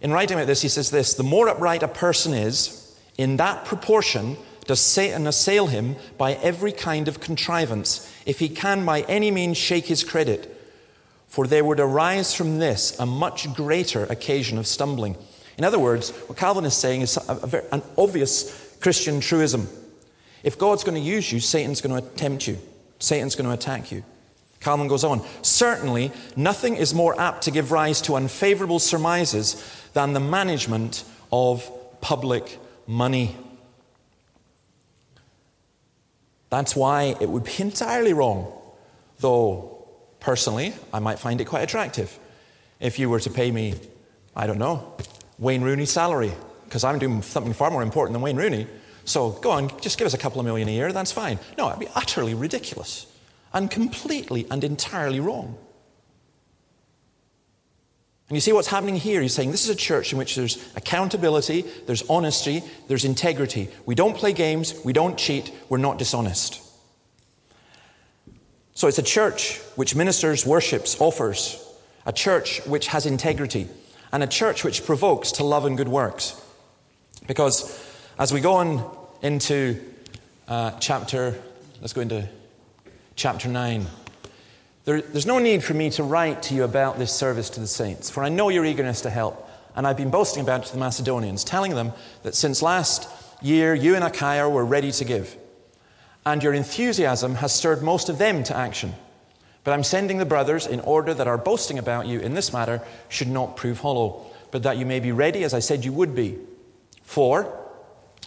In 0.00 0.10
writing 0.10 0.36
about 0.36 0.46
this, 0.46 0.62
he 0.62 0.68
says 0.68 0.90
this 0.90 1.14
The 1.14 1.22
more 1.22 1.48
upright 1.48 1.82
a 1.82 1.88
person 1.88 2.34
is, 2.34 2.98
in 3.16 3.36
that 3.36 3.64
proportion 3.64 4.36
does 4.66 4.80
Satan 4.80 5.26
assail 5.26 5.66
him 5.66 5.96
by 6.18 6.34
every 6.34 6.72
kind 6.72 7.08
of 7.08 7.20
contrivance, 7.20 8.12
if 8.26 8.38
he 8.38 8.48
can 8.48 8.84
by 8.84 9.02
any 9.02 9.30
means 9.30 9.56
shake 9.56 9.86
his 9.86 10.04
credit. 10.04 10.51
For 11.32 11.46
there 11.46 11.64
would 11.64 11.80
arise 11.80 12.34
from 12.34 12.58
this 12.58 12.94
a 13.00 13.06
much 13.06 13.50
greater 13.54 14.04
occasion 14.04 14.58
of 14.58 14.66
stumbling. 14.66 15.16
In 15.56 15.64
other 15.64 15.78
words, 15.78 16.10
what 16.10 16.36
Calvin 16.36 16.66
is 16.66 16.74
saying 16.74 17.00
is 17.00 17.18
very, 17.26 17.64
an 17.72 17.80
obvious 17.96 18.76
Christian 18.82 19.18
truism. 19.22 19.66
If 20.42 20.58
God's 20.58 20.84
going 20.84 20.96
to 20.96 21.00
use 21.00 21.32
you, 21.32 21.40
Satan's 21.40 21.80
going 21.80 21.98
to 21.98 22.06
tempt 22.16 22.46
you, 22.46 22.58
Satan's 22.98 23.34
going 23.34 23.46
to 23.46 23.54
attack 23.54 23.90
you. 23.90 24.04
Calvin 24.60 24.88
goes 24.88 25.04
on 25.04 25.24
Certainly, 25.40 26.12
nothing 26.36 26.76
is 26.76 26.92
more 26.92 27.18
apt 27.18 27.44
to 27.44 27.50
give 27.50 27.72
rise 27.72 28.02
to 28.02 28.16
unfavorable 28.16 28.78
surmises 28.78 29.56
than 29.94 30.12
the 30.12 30.20
management 30.20 31.02
of 31.32 31.66
public 32.02 32.58
money. 32.86 33.34
That's 36.50 36.76
why 36.76 37.16
it 37.18 37.30
would 37.30 37.44
be 37.44 37.54
entirely 37.58 38.12
wrong, 38.12 38.52
though 39.20 39.81
personally 40.22 40.72
I 40.92 41.00
might 41.00 41.18
find 41.18 41.40
it 41.40 41.44
quite 41.44 41.62
attractive. 41.62 42.18
If 42.80 42.98
you 42.98 43.10
were 43.10 43.20
to 43.20 43.30
pay 43.30 43.50
me, 43.50 43.74
I 44.34 44.46
don't 44.46 44.58
know, 44.58 44.96
Wayne 45.38 45.62
Rooney's 45.62 45.90
salary, 45.90 46.32
because 46.64 46.84
I'm 46.84 46.98
doing 46.98 47.20
something 47.22 47.52
far 47.52 47.70
more 47.70 47.82
important 47.82 48.14
than 48.14 48.22
Wayne 48.22 48.36
Rooney. 48.36 48.66
So 49.04 49.30
go 49.30 49.50
on, 49.50 49.68
just 49.80 49.98
give 49.98 50.06
us 50.06 50.14
a 50.14 50.18
couple 50.18 50.40
of 50.40 50.46
million 50.46 50.68
a 50.68 50.72
year, 50.72 50.92
that's 50.92 51.12
fine. 51.12 51.38
No, 51.58 51.68
it'd 51.68 51.80
be 51.80 51.88
utterly 51.94 52.34
ridiculous 52.34 53.06
and 53.52 53.70
completely 53.70 54.46
and 54.50 54.64
entirely 54.64 55.20
wrong. 55.20 55.58
And 58.28 58.36
you 58.36 58.40
see 58.40 58.52
what's 58.52 58.68
happening 58.68 58.96
here? 58.96 59.20
He's 59.20 59.34
saying 59.34 59.50
this 59.50 59.64
is 59.64 59.70
a 59.70 59.76
church 59.76 60.12
in 60.12 60.18
which 60.18 60.36
there's 60.36 60.72
accountability, 60.74 61.66
there's 61.86 62.08
honesty, 62.08 62.62
there's 62.88 63.04
integrity. 63.04 63.68
We 63.84 63.94
don't 63.94 64.16
play 64.16 64.32
games, 64.32 64.74
we 64.84 64.94
don't 64.94 65.18
cheat, 65.18 65.52
we're 65.68 65.76
not 65.76 65.98
dishonest. 65.98 66.62
So 68.74 68.88
it's 68.88 68.98
a 68.98 69.02
church 69.02 69.58
which 69.76 69.94
ministers, 69.94 70.46
worships, 70.46 71.00
offers, 71.00 71.62
a 72.06 72.12
church 72.12 72.64
which 72.66 72.88
has 72.88 73.06
integrity, 73.06 73.68
and 74.12 74.22
a 74.22 74.26
church 74.26 74.64
which 74.64 74.84
provokes 74.84 75.32
to 75.32 75.44
love 75.44 75.64
and 75.64 75.76
good 75.76 75.88
works. 75.88 76.40
Because 77.26 77.78
as 78.18 78.32
we 78.32 78.40
go 78.40 78.54
on 78.54 78.96
into 79.22 79.80
uh, 80.48 80.72
chapter, 80.80 81.34
let's 81.80 81.92
go 81.92 82.00
into 82.00 82.28
chapter 83.14 83.48
9. 83.48 83.86
There, 84.84 85.00
there's 85.00 85.26
no 85.26 85.38
need 85.38 85.62
for 85.62 85.74
me 85.74 85.90
to 85.90 86.02
write 86.02 86.42
to 86.44 86.54
you 86.54 86.64
about 86.64 86.98
this 86.98 87.12
service 87.12 87.50
to 87.50 87.60
the 87.60 87.66
saints, 87.66 88.10
for 88.10 88.24
I 88.24 88.28
know 88.28 88.48
your 88.48 88.64
eagerness 88.64 89.02
to 89.02 89.10
help. 89.10 89.48
And 89.74 89.86
I've 89.86 89.96
been 89.96 90.10
boasting 90.10 90.42
about 90.42 90.62
it 90.62 90.66
to 90.66 90.72
the 90.72 90.78
Macedonians, 90.78 91.44
telling 91.44 91.74
them 91.74 91.92
that 92.24 92.34
since 92.34 92.60
last 92.60 93.08
year 93.40 93.74
you 93.74 93.94
and 93.94 94.04
Achaia 94.04 94.48
were 94.48 94.64
ready 94.64 94.92
to 94.92 95.04
give. 95.04 95.36
And 96.24 96.42
your 96.42 96.54
enthusiasm 96.54 97.36
has 97.36 97.52
stirred 97.52 97.82
most 97.82 98.08
of 98.08 98.18
them 98.18 98.44
to 98.44 98.56
action. 98.56 98.94
But 99.64 99.72
I'm 99.72 99.84
sending 99.84 100.18
the 100.18 100.24
brothers 100.24 100.66
in 100.66 100.80
order 100.80 101.14
that 101.14 101.28
our 101.28 101.38
boasting 101.38 101.78
about 101.78 102.06
you 102.06 102.20
in 102.20 102.34
this 102.34 102.52
matter 102.52 102.82
should 103.08 103.28
not 103.28 103.56
prove 103.56 103.80
hollow, 103.80 104.26
but 104.50 104.64
that 104.64 104.76
you 104.76 104.86
may 104.86 105.00
be 105.00 105.12
ready 105.12 105.44
as 105.44 105.54
I 105.54 105.60
said 105.60 105.84
you 105.84 105.92
would 105.92 106.14
be. 106.14 106.38
For, 107.02 107.58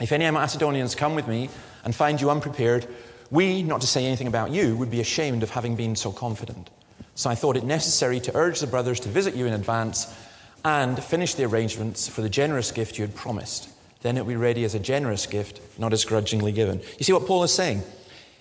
if 0.01 0.11
any 0.11 0.29
Macedonians 0.29 0.95
come 0.95 1.15
with 1.15 1.27
me 1.27 1.49
and 1.83 1.95
find 1.95 2.19
you 2.19 2.29
unprepared, 2.29 2.87
we, 3.31 3.63
not 3.63 3.81
to 3.81 3.87
say 3.87 4.05
anything 4.05 4.27
about 4.27 4.51
you, 4.51 4.75
would 4.75 4.91
be 4.91 5.01
ashamed 5.01 5.43
of 5.43 5.49
having 5.49 5.75
been 5.75 5.95
so 5.95 6.11
confident. 6.11 6.69
So 7.15 7.29
I 7.29 7.35
thought 7.35 7.57
it 7.57 7.63
necessary 7.63 8.19
to 8.21 8.35
urge 8.35 8.59
the 8.59 8.67
brothers 8.67 8.99
to 9.01 9.09
visit 9.09 9.35
you 9.35 9.45
in 9.45 9.53
advance 9.53 10.13
and 10.63 11.01
finish 11.01 11.35
the 11.35 11.45
arrangements 11.45 12.07
for 12.07 12.21
the 12.21 12.29
generous 12.29 12.71
gift 12.71 12.97
you 12.97 13.05
had 13.05 13.15
promised. 13.15 13.69
Then 14.05 14.17
it 14.17 14.21
would 14.23 14.31
be 14.31 14.35
ready 14.35 14.63
as 14.65 14.75
a 14.75 14.79
generous 14.79 15.25
gift, 15.25 15.59
not 15.79 15.91
as 15.91 16.05
grudgingly 16.05 16.51
given. 16.51 16.79
You 16.99 17.03
see 17.03 17.11
what 17.11 17.25
Paul 17.25 17.41
is 17.41 17.51
saying? 17.51 17.81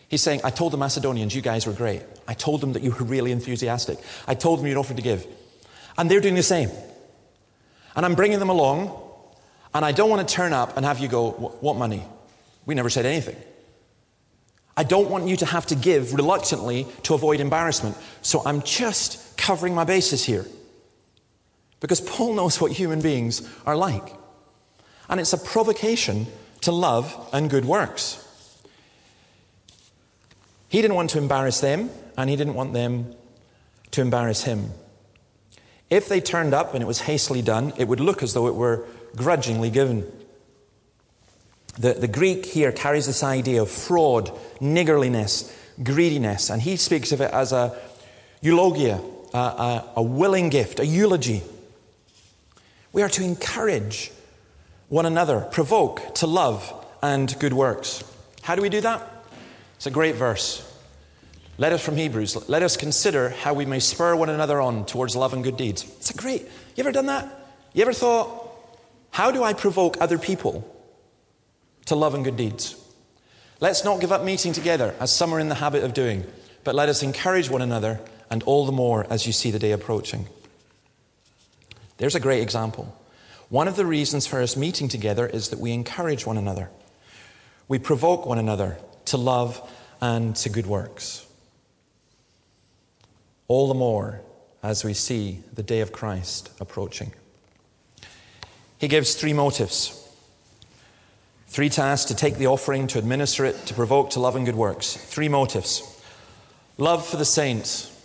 He's 0.09 0.21
saying, 0.21 0.43
I 0.45 0.51
told 0.51 0.75
the 0.75 0.77
Macedonians, 0.77 1.35
you 1.35 1.41
guys 1.41 1.67
were 1.67 1.73
great. 1.73 2.03
I 2.29 2.35
told 2.35 2.61
them 2.61 2.75
that 2.75 2.83
you 2.83 2.91
were 2.91 3.07
really 3.07 3.33
enthusiastic. 3.33 3.99
I 4.29 4.35
told 4.35 4.59
them 4.59 4.67
you'd 4.67 4.77
offered 4.77 4.99
to 4.99 5.03
give. 5.03 5.27
And 5.97 6.11
they're 6.11 6.21
doing 6.21 6.35
the 6.35 6.43
same. 6.43 6.69
And 7.97 8.05
I'm 8.05 8.15
bringing 8.15 8.41
them 8.41 8.51
along, 8.51 8.95
and 9.73 9.87
I 9.87 9.93
don't 9.93 10.11
want 10.11 10.29
to 10.29 10.35
turn 10.35 10.53
up 10.53 10.77
and 10.77 10.85
have 10.85 10.99
you 10.99 11.09
go, 11.09 11.31
What 11.31 11.77
money? 11.77 12.05
We 12.67 12.75
never 12.75 12.91
said 12.91 13.07
anything. 13.07 13.37
I 14.77 14.85
don't 14.85 15.09
want 15.09 15.29
you 15.29 15.39
to 15.39 15.47
have 15.47 15.65
to 15.69 15.75
give 15.75 16.13
reluctantly 16.13 16.87
to 17.05 17.15
avoid 17.15 17.41
embarrassment. 17.41 17.97
So 18.21 18.43
I'm 18.45 18.61
just 18.65 19.39
covering 19.39 19.75
my 19.75 19.85
bases 19.85 20.27
here. 20.27 20.45
Because 21.81 22.03
Paul 22.03 22.35
knows 22.35 22.61
what 22.61 22.71
human 22.71 23.01
beings 23.01 23.49
are 23.65 23.79
like. 23.79 24.24
And 25.09 25.21
it's 25.21 25.33
a 25.33 25.39
provocation 25.39 26.27
to 26.63 26.73
love 26.73 27.29
and 27.33 27.51
good 27.51 27.65
works. 27.65 28.21
He 30.69 30.83
didn't 30.83 30.97
want 30.97 31.11
to 31.11 31.19
embarrass 31.19 31.61
them, 31.61 31.91
and 32.17 32.29
he 32.29 32.37
didn't 32.37 32.55
want 32.55 32.73
them 32.73 33.15
to 33.93 34.01
embarrass 34.01 34.43
him. 34.43 34.73
If 35.91 36.09
they 36.09 36.21
turned 36.21 36.55
up 36.55 36.75
and 36.75 36.83
it 36.83 36.87
was 36.87 37.03
hastily 37.03 37.43
done, 37.43 37.73
it 37.77 37.87
would 37.87 38.01
look 38.01 38.23
as 38.23 38.35
though 38.35 38.49
it 38.49 38.55
were 38.55 38.85
grudgingly 39.15 39.71
given. 39.71 40.11
The, 41.79 41.95
the 41.95 42.09
Greek 42.09 42.47
here 42.47 42.73
carries 42.73 43.07
this 43.07 43.23
idea 43.23 43.63
of 43.63 43.71
fraud, 43.71 44.31
niggardliness, 44.61 45.53
greediness, 45.83 46.51
and 46.51 46.63
he 46.63 46.77
speaks 46.77 47.13
of 47.13 47.21
it 47.21 47.31
as 47.33 47.53
a 47.53 47.79
eulogia, 48.41 49.01
a, 49.33 49.39
a, 49.39 49.93
a 49.97 50.03
willing 50.03 50.49
gift, 50.49 50.81
a 50.81 50.87
eulogy. 50.87 51.43
We 52.93 53.03
are 53.03 53.09
to 53.11 53.23
encourage 53.23 54.11
one 54.95 55.07
another, 55.07 55.41
provoke 55.41 56.15
to 56.15 56.27
love 56.29 56.73
and 57.03 57.37
good 57.41 57.53
works. 57.53 58.05
How 58.43 58.55
do 58.55 58.63
we 58.63 58.69
do 58.69 58.81
that? 58.83 59.03
It's 59.75 59.87
a 59.87 59.91
great 59.91 60.15
verse. 60.15 60.63
Let 61.59 61.73
us 61.73 61.85
from 61.85 61.97
Hebrews, 61.97 62.49
let 62.49 62.63
us 62.63 62.77
consider 62.77 63.31
how 63.31 63.55
we 63.55 63.67
may 63.67 63.81
spur 63.81 64.15
one 64.15 64.31
another 64.31 64.61
on 64.61 64.87
towards 64.87 65.17
love 65.17 65.33
and 65.33 65.43
good 65.43 65.57
deeds. 65.57 65.83
It's 65.83 66.11
a 66.11 66.17
great. 66.17 66.43
You 66.77 66.85
ever 66.85 66.93
done 66.93 67.07
that? 67.07 67.29
You 67.73 67.83
ever 67.83 67.93
thought, 67.93 68.57
how 69.11 69.33
do 69.33 69.43
I 69.43 69.53
provoke 69.53 69.97
other 70.01 70.17
people 70.17 70.71
to 71.87 71.97
love 71.97 72.15
and 72.15 72.25
good 72.25 72.37
deeds. 72.37 72.77
Let's 73.59 73.85
not 73.85 74.01
give 74.01 74.13
up 74.13 74.23
meeting 74.23 74.53
together, 74.53 74.95
as 75.01 75.13
some 75.13 75.35
are 75.35 75.41
in 75.41 75.49
the 75.49 75.55
habit 75.57 75.85
of 75.85 75.93
doing, 75.93 76.25
but 76.63 76.77
let 76.77 76.89
us 76.89 77.03
encourage 77.03 77.51
one 77.51 77.63
another, 77.63 78.01
and 78.31 78.45
all 78.45 78.65
the 78.65 78.73
more 78.73 79.07
as 79.11 79.27
you 79.27 79.33
see 79.33 79.51
the 79.51 79.59
day 79.59 79.73
approaching. 79.73 80.29
There's 81.97 82.15
a 82.15 82.21
great 82.21 82.43
example. 82.43 82.97
One 83.55 83.69
of 83.69 83.77
the 83.77 83.87
reasons 83.87 84.27
for 84.27 84.43
us 84.43 84.57
meeting 84.57 84.89
together 84.89 85.29
is 85.29 85.51
that 85.51 85.61
we 85.61 85.71
encourage 85.71 86.27
one 86.27 86.37
another. 86.37 86.71
We 87.69 87.79
provoke 87.79 88.27
one 88.27 88.41
another 88.41 88.79
to 89.05 89.17
love 89.17 89.71
and 90.01 90.35
to 90.35 90.49
good 90.49 90.67
works. 90.67 91.25
All 93.47 93.69
the 93.69 93.75
more 93.75 94.23
as 94.61 94.83
we 94.83 94.93
see 94.93 95.45
the 95.53 95.63
day 95.63 95.79
of 95.83 95.93
Christ 95.93 96.51
approaching. 96.59 97.13
He 98.79 98.89
gives 98.89 99.15
three 99.15 99.33
motives 99.33 100.01
Three 101.47 101.69
tasks 101.69 102.07
to 102.07 102.17
take 102.17 102.39
the 102.39 102.49
offering, 102.49 102.89
to 102.89 102.99
administer 102.99 103.45
it, 103.45 103.67
to 103.67 103.75
provoke 103.75 104.11
to 104.11 104.19
love 104.19 104.35
and 104.35 104.45
good 104.45 104.57
works. 104.57 104.97
Three 104.97 105.29
motives. 105.29 106.03
Love 106.77 107.07
for 107.07 107.19
the 107.19 107.25
saints. 107.25 107.97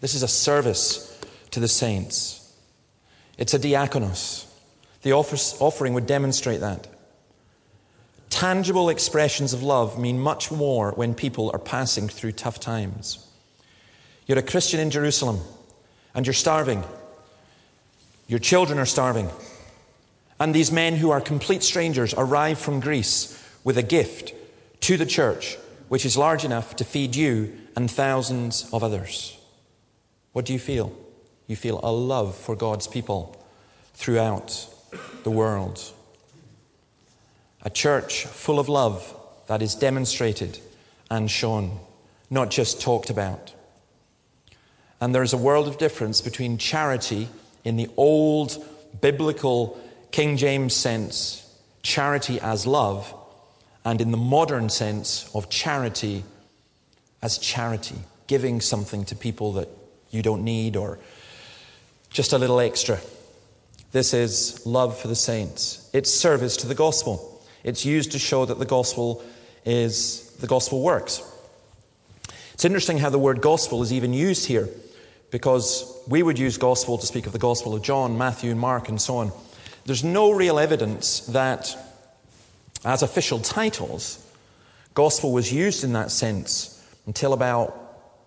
This 0.00 0.14
is 0.14 0.22
a 0.22 0.28
service 0.28 1.20
to 1.50 1.58
the 1.58 1.66
saints. 1.66 2.37
It's 3.38 3.54
a 3.54 3.58
diakonos. 3.58 4.44
The 5.02 5.12
offering 5.12 5.94
would 5.94 6.06
demonstrate 6.06 6.60
that. 6.60 6.88
Tangible 8.30 8.90
expressions 8.90 9.52
of 9.52 9.62
love 9.62 9.98
mean 9.98 10.18
much 10.18 10.50
more 10.50 10.92
when 10.92 11.14
people 11.14 11.50
are 11.52 11.58
passing 11.58 12.08
through 12.08 12.32
tough 12.32 12.60
times. 12.60 13.24
You're 14.26 14.38
a 14.38 14.42
Christian 14.42 14.80
in 14.80 14.90
Jerusalem 14.90 15.40
and 16.14 16.26
you're 16.26 16.34
starving. 16.34 16.84
Your 18.26 18.38
children 18.38 18.78
are 18.78 18.86
starving. 18.86 19.30
And 20.38 20.54
these 20.54 20.70
men 20.70 20.96
who 20.96 21.10
are 21.10 21.20
complete 21.20 21.62
strangers 21.62 22.12
arrive 22.14 22.58
from 22.58 22.80
Greece 22.80 23.42
with 23.64 23.78
a 23.78 23.82
gift 23.82 24.34
to 24.80 24.96
the 24.96 25.06
church, 25.06 25.56
which 25.88 26.04
is 26.04 26.16
large 26.16 26.44
enough 26.44 26.76
to 26.76 26.84
feed 26.84 27.16
you 27.16 27.56
and 27.74 27.90
thousands 27.90 28.68
of 28.72 28.84
others. 28.84 29.38
What 30.32 30.44
do 30.44 30.52
you 30.52 30.58
feel? 30.58 30.92
You 31.48 31.56
feel 31.56 31.80
a 31.82 31.90
love 31.90 32.36
for 32.36 32.54
God's 32.54 32.86
people 32.86 33.34
throughout 33.94 34.68
the 35.24 35.30
world. 35.30 35.82
A 37.62 37.70
church 37.70 38.26
full 38.26 38.60
of 38.60 38.68
love 38.68 39.16
that 39.48 39.62
is 39.62 39.74
demonstrated 39.74 40.60
and 41.10 41.28
shown, 41.28 41.80
not 42.30 42.50
just 42.50 42.80
talked 42.80 43.10
about. 43.10 43.54
And 45.00 45.14
there 45.14 45.22
is 45.22 45.32
a 45.32 45.38
world 45.38 45.66
of 45.66 45.78
difference 45.78 46.20
between 46.20 46.58
charity 46.58 47.28
in 47.64 47.76
the 47.76 47.88
old 47.96 48.62
biblical 49.00 49.80
King 50.10 50.36
James 50.36 50.74
sense, 50.74 51.50
charity 51.82 52.40
as 52.40 52.66
love, 52.66 53.14
and 53.84 54.00
in 54.00 54.10
the 54.10 54.16
modern 54.16 54.68
sense 54.68 55.30
of 55.34 55.48
charity 55.48 56.24
as 57.22 57.38
charity, 57.38 57.96
giving 58.26 58.60
something 58.60 59.04
to 59.06 59.16
people 59.16 59.54
that 59.54 59.68
you 60.10 60.22
don't 60.22 60.44
need 60.44 60.76
or 60.76 60.98
just 62.10 62.32
a 62.32 62.38
little 62.38 62.60
extra. 62.60 62.98
This 63.92 64.12
is 64.12 64.64
love 64.66 64.98
for 64.98 65.08
the 65.08 65.16
saints. 65.16 65.88
It's 65.92 66.10
service 66.10 66.56
to 66.58 66.66
the 66.66 66.74
gospel. 66.74 67.42
It's 67.64 67.84
used 67.84 68.12
to 68.12 68.18
show 68.18 68.44
that 68.44 68.58
the 68.58 68.66
gospel 68.66 69.22
is 69.64 70.30
the 70.40 70.46
gospel 70.46 70.82
works. 70.82 71.22
It's 72.54 72.64
interesting 72.64 72.98
how 72.98 73.10
the 73.10 73.18
word 73.18 73.40
gospel 73.40 73.82
is 73.82 73.92
even 73.92 74.12
used 74.12 74.46
here 74.46 74.68
because 75.30 76.02
we 76.08 76.22
would 76.22 76.38
use 76.38 76.56
gospel 76.58 76.98
to 76.98 77.06
speak 77.06 77.26
of 77.26 77.32
the 77.32 77.38
gospel 77.38 77.74
of 77.74 77.82
John, 77.82 78.16
Matthew, 78.18 78.54
Mark, 78.54 78.88
and 78.88 79.00
so 79.00 79.18
on. 79.18 79.32
There's 79.84 80.04
no 80.04 80.32
real 80.32 80.58
evidence 80.58 81.20
that, 81.28 81.76
as 82.84 83.02
official 83.02 83.38
titles, 83.38 84.24
gospel 84.94 85.32
was 85.32 85.52
used 85.52 85.84
in 85.84 85.92
that 85.92 86.10
sense 86.10 86.82
until 87.06 87.32
about 87.32 87.70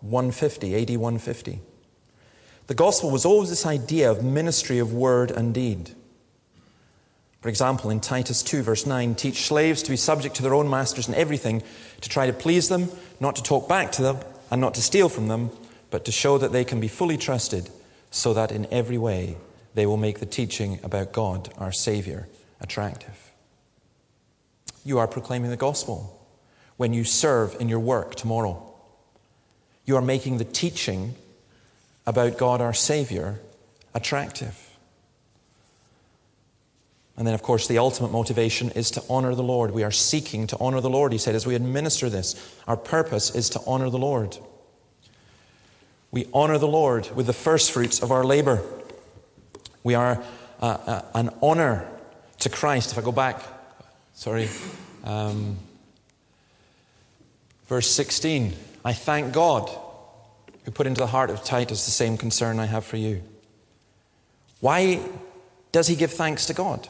150, 0.02 0.76
AD 0.76 0.90
150. 0.90 1.60
The 2.72 2.76
gospel 2.76 3.12
was 3.12 3.26
always 3.26 3.50
this 3.50 3.66
idea 3.66 4.10
of 4.10 4.24
ministry 4.24 4.80
of 4.80 4.94
word 4.94 5.30
and 5.30 5.54
deed. 5.54 5.92
For 7.42 7.50
example, 7.50 7.90
in 7.90 8.00
Titus 8.00 8.42
2, 8.44 8.62
verse 8.62 8.86
9, 8.86 9.14
teach 9.16 9.46
slaves 9.46 9.84
to 9.84 9.92
be 9.92 9.98
subject 9.98 10.36
to 10.36 10.42
their 10.42 10.54
own 10.54 10.70
masters 10.70 11.10
in 11.10 11.14
everything, 11.16 11.64
to 12.00 12.08
try 12.08 12.28
to 12.28 12.32
please 12.32 12.70
them, 12.70 12.88
not 13.20 13.36
to 13.36 13.44
talk 13.44 13.68
back 13.68 13.92
to 13.92 14.02
them, 14.02 14.20
and 14.50 14.62
not 14.62 14.74
to 14.76 14.82
steal 14.82 15.10
from 15.10 15.28
them, 15.28 15.52
but 15.90 16.06
to 16.06 16.14
show 16.14 16.38
that 16.38 16.54
they 16.54 16.64
can 16.64 16.80
be 16.80 16.88
fully 16.88 17.18
trusted, 17.18 17.70
so 18.10 18.34
that 18.34 18.54
in 18.54 18.66
every 18.72 18.98
way 18.98 19.36
they 19.74 19.86
will 19.86 19.98
make 19.98 20.22
the 20.22 20.26
teaching 20.26 20.80
about 20.82 21.12
God, 21.12 21.54
our 21.58 21.74
Savior, 21.74 22.30
attractive. 22.62 23.34
You 24.86 24.98
are 24.98 25.10
proclaiming 25.10 25.50
the 25.50 25.58
gospel 25.58 26.26
when 26.78 26.94
you 26.94 27.04
serve 27.04 27.54
in 27.60 27.68
your 27.68 27.82
work 27.82 28.16
tomorrow. 28.16 28.64
You 29.84 29.98
are 29.98 30.02
making 30.02 30.38
the 30.38 30.46
teaching 30.46 31.16
about 32.06 32.38
God, 32.38 32.62
our 32.62 32.74
Savior, 32.74 33.40
attractive. 33.94 34.58
And 37.18 37.28
then, 37.28 37.34
of 37.34 37.44
course, 37.44 37.68
the 37.68 37.78
ultimate 37.78 38.12
motivation 38.12 38.72
is 38.72 38.90
to 38.92 39.04
honor 39.10 39.36
the 39.36 39.44
Lord. 39.44 39.72
We 39.72 39.84
are 39.84 39.92
seeking 39.92 40.48
to 40.48 40.58
honor 40.60 40.82
the 40.82 40.90
Lord, 40.90 41.12
he 41.12 41.18
said, 41.18 41.36
as 41.36 41.46
we 41.46 41.56
administer 41.56 42.10
this. 42.10 42.36
Our 42.68 42.78
purpose 42.78 43.36
is 43.36 43.50
to 43.52 43.62
honor 43.68 43.90
the 43.90 44.00
Lord. 44.00 44.38
We 46.10 46.28
honor 46.34 46.58
the 46.58 46.68
Lord 46.68 47.10
with 47.16 47.28
the 47.28 47.34
first 47.34 47.72
fruits 47.72 48.02
of 48.02 48.12
our 48.12 48.24
labor. 48.24 48.62
We 49.84 49.94
are 49.96 50.24
uh, 50.62 50.66
uh, 50.66 51.02
an 51.14 51.30
honor 51.42 51.88
to 52.40 52.50
Christ. 52.50 52.92
If 52.92 52.98
I 52.98 53.02
go 53.02 53.12
back, 53.12 53.42
sorry, 54.14 54.50
um, 55.04 55.58
verse 57.68 57.90
16 57.90 58.54
I 58.84 58.94
thank 58.94 59.32
God 59.32 59.70
who 60.64 60.72
put 60.72 60.88
into 60.88 61.00
the 61.00 61.08
heart 61.08 61.30
of 61.30 61.44
Titus 61.44 61.86
the 61.86 61.92
same 61.92 62.18
concern 62.18 62.60
I 62.60 62.66
have 62.66 62.86
for 62.86 62.98
you. 62.98 63.22
Why 64.60 65.02
does 65.72 65.88
he 65.88 65.96
give 65.96 66.12
thanks 66.12 66.46
to 66.48 66.54
God? 66.54 66.88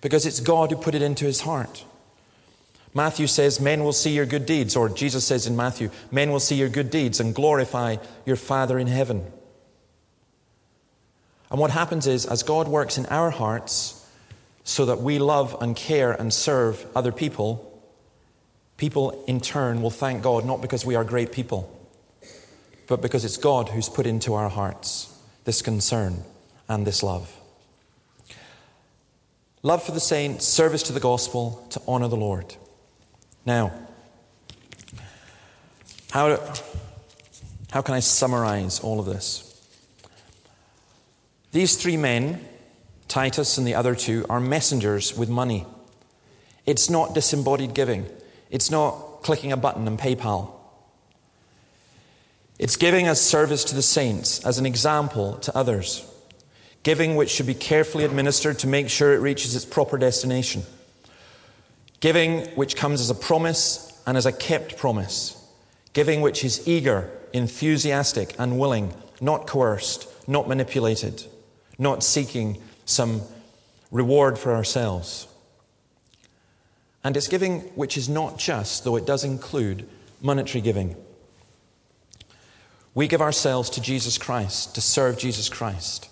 Because 0.00 0.26
it's 0.26 0.40
God 0.40 0.70
who 0.70 0.76
put 0.76 0.94
it 0.94 1.02
into 1.02 1.24
his 1.24 1.40
heart. 1.40 1.84
Matthew 2.94 3.26
says, 3.26 3.60
Men 3.60 3.84
will 3.84 3.92
see 3.92 4.10
your 4.10 4.26
good 4.26 4.46
deeds, 4.46 4.74
or 4.74 4.88
Jesus 4.88 5.24
says 5.24 5.46
in 5.46 5.56
Matthew, 5.56 5.90
Men 6.10 6.32
will 6.32 6.40
see 6.40 6.56
your 6.56 6.68
good 6.68 6.90
deeds 6.90 7.20
and 7.20 7.34
glorify 7.34 7.96
your 8.24 8.36
Father 8.36 8.78
in 8.78 8.86
heaven. 8.86 9.24
And 11.50 11.60
what 11.60 11.70
happens 11.70 12.06
is, 12.06 12.26
as 12.26 12.42
God 12.42 12.68
works 12.68 12.98
in 12.98 13.06
our 13.06 13.30
hearts 13.30 14.02
so 14.64 14.86
that 14.86 15.00
we 15.00 15.18
love 15.18 15.56
and 15.60 15.76
care 15.76 16.10
and 16.10 16.32
serve 16.32 16.84
other 16.96 17.12
people, 17.12 17.80
people 18.76 19.24
in 19.26 19.40
turn 19.40 19.82
will 19.82 19.90
thank 19.90 20.22
God 20.22 20.44
not 20.44 20.60
because 20.60 20.84
we 20.84 20.94
are 20.94 21.04
great 21.04 21.32
people, 21.32 21.75
but 22.86 23.02
because 23.02 23.24
it's 23.24 23.36
God 23.36 23.68
who's 23.68 23.88
put 23.88 24.06
into 24.06 24.34
our 24.34 24.48
hearts 24.48 25.12
this 25.44 25.62
concern 25.62 26.22
and 26.68 26.86
this 26.86 27.02
love. 27.02 27.34
Love 29.62 29.82
for 29.82 29.92
the 29.92 30.00
saints, 30.00 30.46
service 30.46 30.82
to 30.84 30.92
the 30.92 31.00
gospel, 31.00 31.66
to 31.70 31.80
honor 31.88 32.08
the 32.08 32.16
Lord. 32.16 32.54
Now, 33.44 33.72
how, 36.10 36.38
how 37.70 37.82
can 37.82 37.94
I 37.94 38.00
summarize 38.00 38.80
all 38.80 39.00
of 39.00 39.06
this? 39.06 39.42
These 41.52 41.76
three 41.76 41.96
men, 41.96 42.46
Titus 43.08 43.58
and 43.58 43.66
the 43.66 43.74
other 43.74 43.94
two, 43.94 44.26
are 44.28 44.40
messengers 44.40 45.16
with 45.16 45.28
money. 45.28 45.64
It's 46.64 46.90
not 46.90 47.14
disembodied 47.14 47.74
giving, 47.74 48.06
it's 48.50 48.70
not 48.70 49.22
clicking 49.22 49.52
a 49.52 49.56
button 49.56 49.86
in 49.86 49.96
PayPal. 49.96 50.55
It's 52.58 52.76
giving 52.76 53.06
as 53.06 53.20
service 53.20 53.64
to 53.64 53.74
the 53.74 53.82
saints, 53.82 54.44
as 54.44 54.58
an 54.58 54.66
example 54.66 55.34
to 55.38 55.56
others. 55.56 56.04
Giving 56.82 57.16
which 57.16 57.30
should 57.30 57.46
be 57.46 57.54
carefully 57.54 58.04
administered 58.04 58.58
to 58.60 58.66
make 58.66 58.88
sure 58.88 59.12
it 59.12 59.20
reaches 59.20 59.54
its 59.54 59.64
proper 59.64 59.98
destination. 59.98 60.62
Giving 62.00 62.46
which 62.54 62.76
comes 62.76 63.00
as 63.00 63.10
a 63.10 63.14
promise 63.14 64.00
and 64.06 64.16
as 64.16 64.26
a 64.26 64.32
kept 64.32 64.76
promise. 64.76 65.42
Giving 65.92 66.20
which 66.20 66.44
is 66.44 66.66
eager, 66.66 67.10
enthusiastic, 67.32 68.34
and 68.38 68.58
willing, 68.58 68.94
not 69.20 69.46
coerced, 69.46 70.08
not 70.28 70.48
manipulated 70.48 71.24
not 71.78 72.02
seeking 72.02 72.58
some 72.84 73.22
reward 73.90 74.38
for 74.38 74.54
ourselves. 74.54 75.28
And 77.04 77.16
it's 77.16 77.28
giving 77.28 77.60
which 77.74 77.96
is 77.96 78.08
not 78.08 78.38
just, 78.38 78.84
though 78.84 78.96
it 78.96 79.06
does 79.06 79.24
include 79.24 79.88
monetary 80.20 80.60
giving. 80.60 80.96
We 82.96 83.08
give 83.08 83.20
ourselves 83.20 83.68
to 83.70 83.82
Jesus 83.82 84.16
Christ, 84.16 84.74
to 84.76 84.80
serve 84.80 85.18
Jesus 85.18 85.50
Christ. 85.50 86.08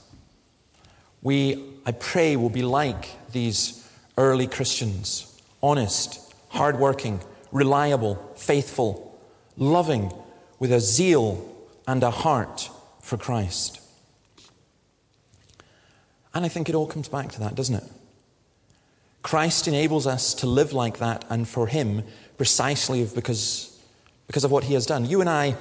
We, 1.23 1.65
I 1.87 1.93
pray, 1.93 2.37
will 2.37 2.51
be 2.51 2.61
like 2.61 3.09
these 3.33 3.89
early 4.19 4.47
Christians 4.47 5.41
honest, 5.63 6.35
hardworking, 6.51 7.21
reliable, 7.51 8.17
faithful, 8.37 9.19
loving, 9.57 10.13
with 10.59 10.71
a 10.73 10.79
zeal 10.79 11.57
and 11.89 12.03
a 12.03 12.11
heart 12.11 12.69
for 13.01 13.17
Christ. 13.17 13.81
And 16.35 16.45
I 16.45 16.49
think 16.49 16.69
it 16.69 16.75
all 16.75 16.87
comes 16.87 17.09
back 17.09 17.33
to 17.33 17.41
that, 17.41 17.55
doesn't 17.55 17.77
it? 17.77 17.85
Christ 19.23 19.67
enables 19.67 20.07
us 20.07 20.35
to 20.35 20.47
live 20.47 20.75
like 20.75 20.99
that 20.99 21.25
and 21.31 21.49
for 21.49 21.67
Him 21.67 22.03
precisely 22.37 23.07
because, 23.07 23.75
because 24.27 24.45
of 24.45 24.51
what 24.51 24.65
He 24.65 24.75
has 24.75 24.85
done. 24.85 25.07
You 25.07 25.23
and 25.23 25.31
I, 25.31 25.57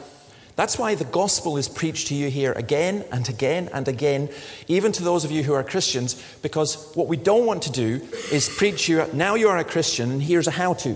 that's 0.55 0.77
why 0.77 0.93
the 0.95 1.05
gospel 1.05 1.57
is 1.57 1.67
preached 1.67 2.07
to 2.07 2.15
you 2.15 2.29
here 2.29 2.51
again 2.53 3.03
and 3.11 3.27
again 3.27 3.69
and 3.73 3.87
again, 3.87 4.29
even 4.67 4.91
to 4.91 5.03
those 5.03 5.25
of 5.25 5.31
you 5.31 5.41
who 5.41 5.53
are 5.53 5.63
Christians, 5.63 6.21
because 6.41 6.91
what 6.95 7.07
we 7.07 7.17
don't 7.17 7.45
want 7.45 7.63
to 7.63 7.71
do 7.71 8.01
is 8.31 8.49
preach 8.49 8.87
you, 8.87 9.05
now 9.13 9.35
you 9.35 9.49
are 9.49 9.57
a 9.57 9.63
Christian 9.63 10.11
and 10.11 10.21
here's 10.21 10.47
a 10.47 10.51
how 10.51 10.73
to. 10.75 10.95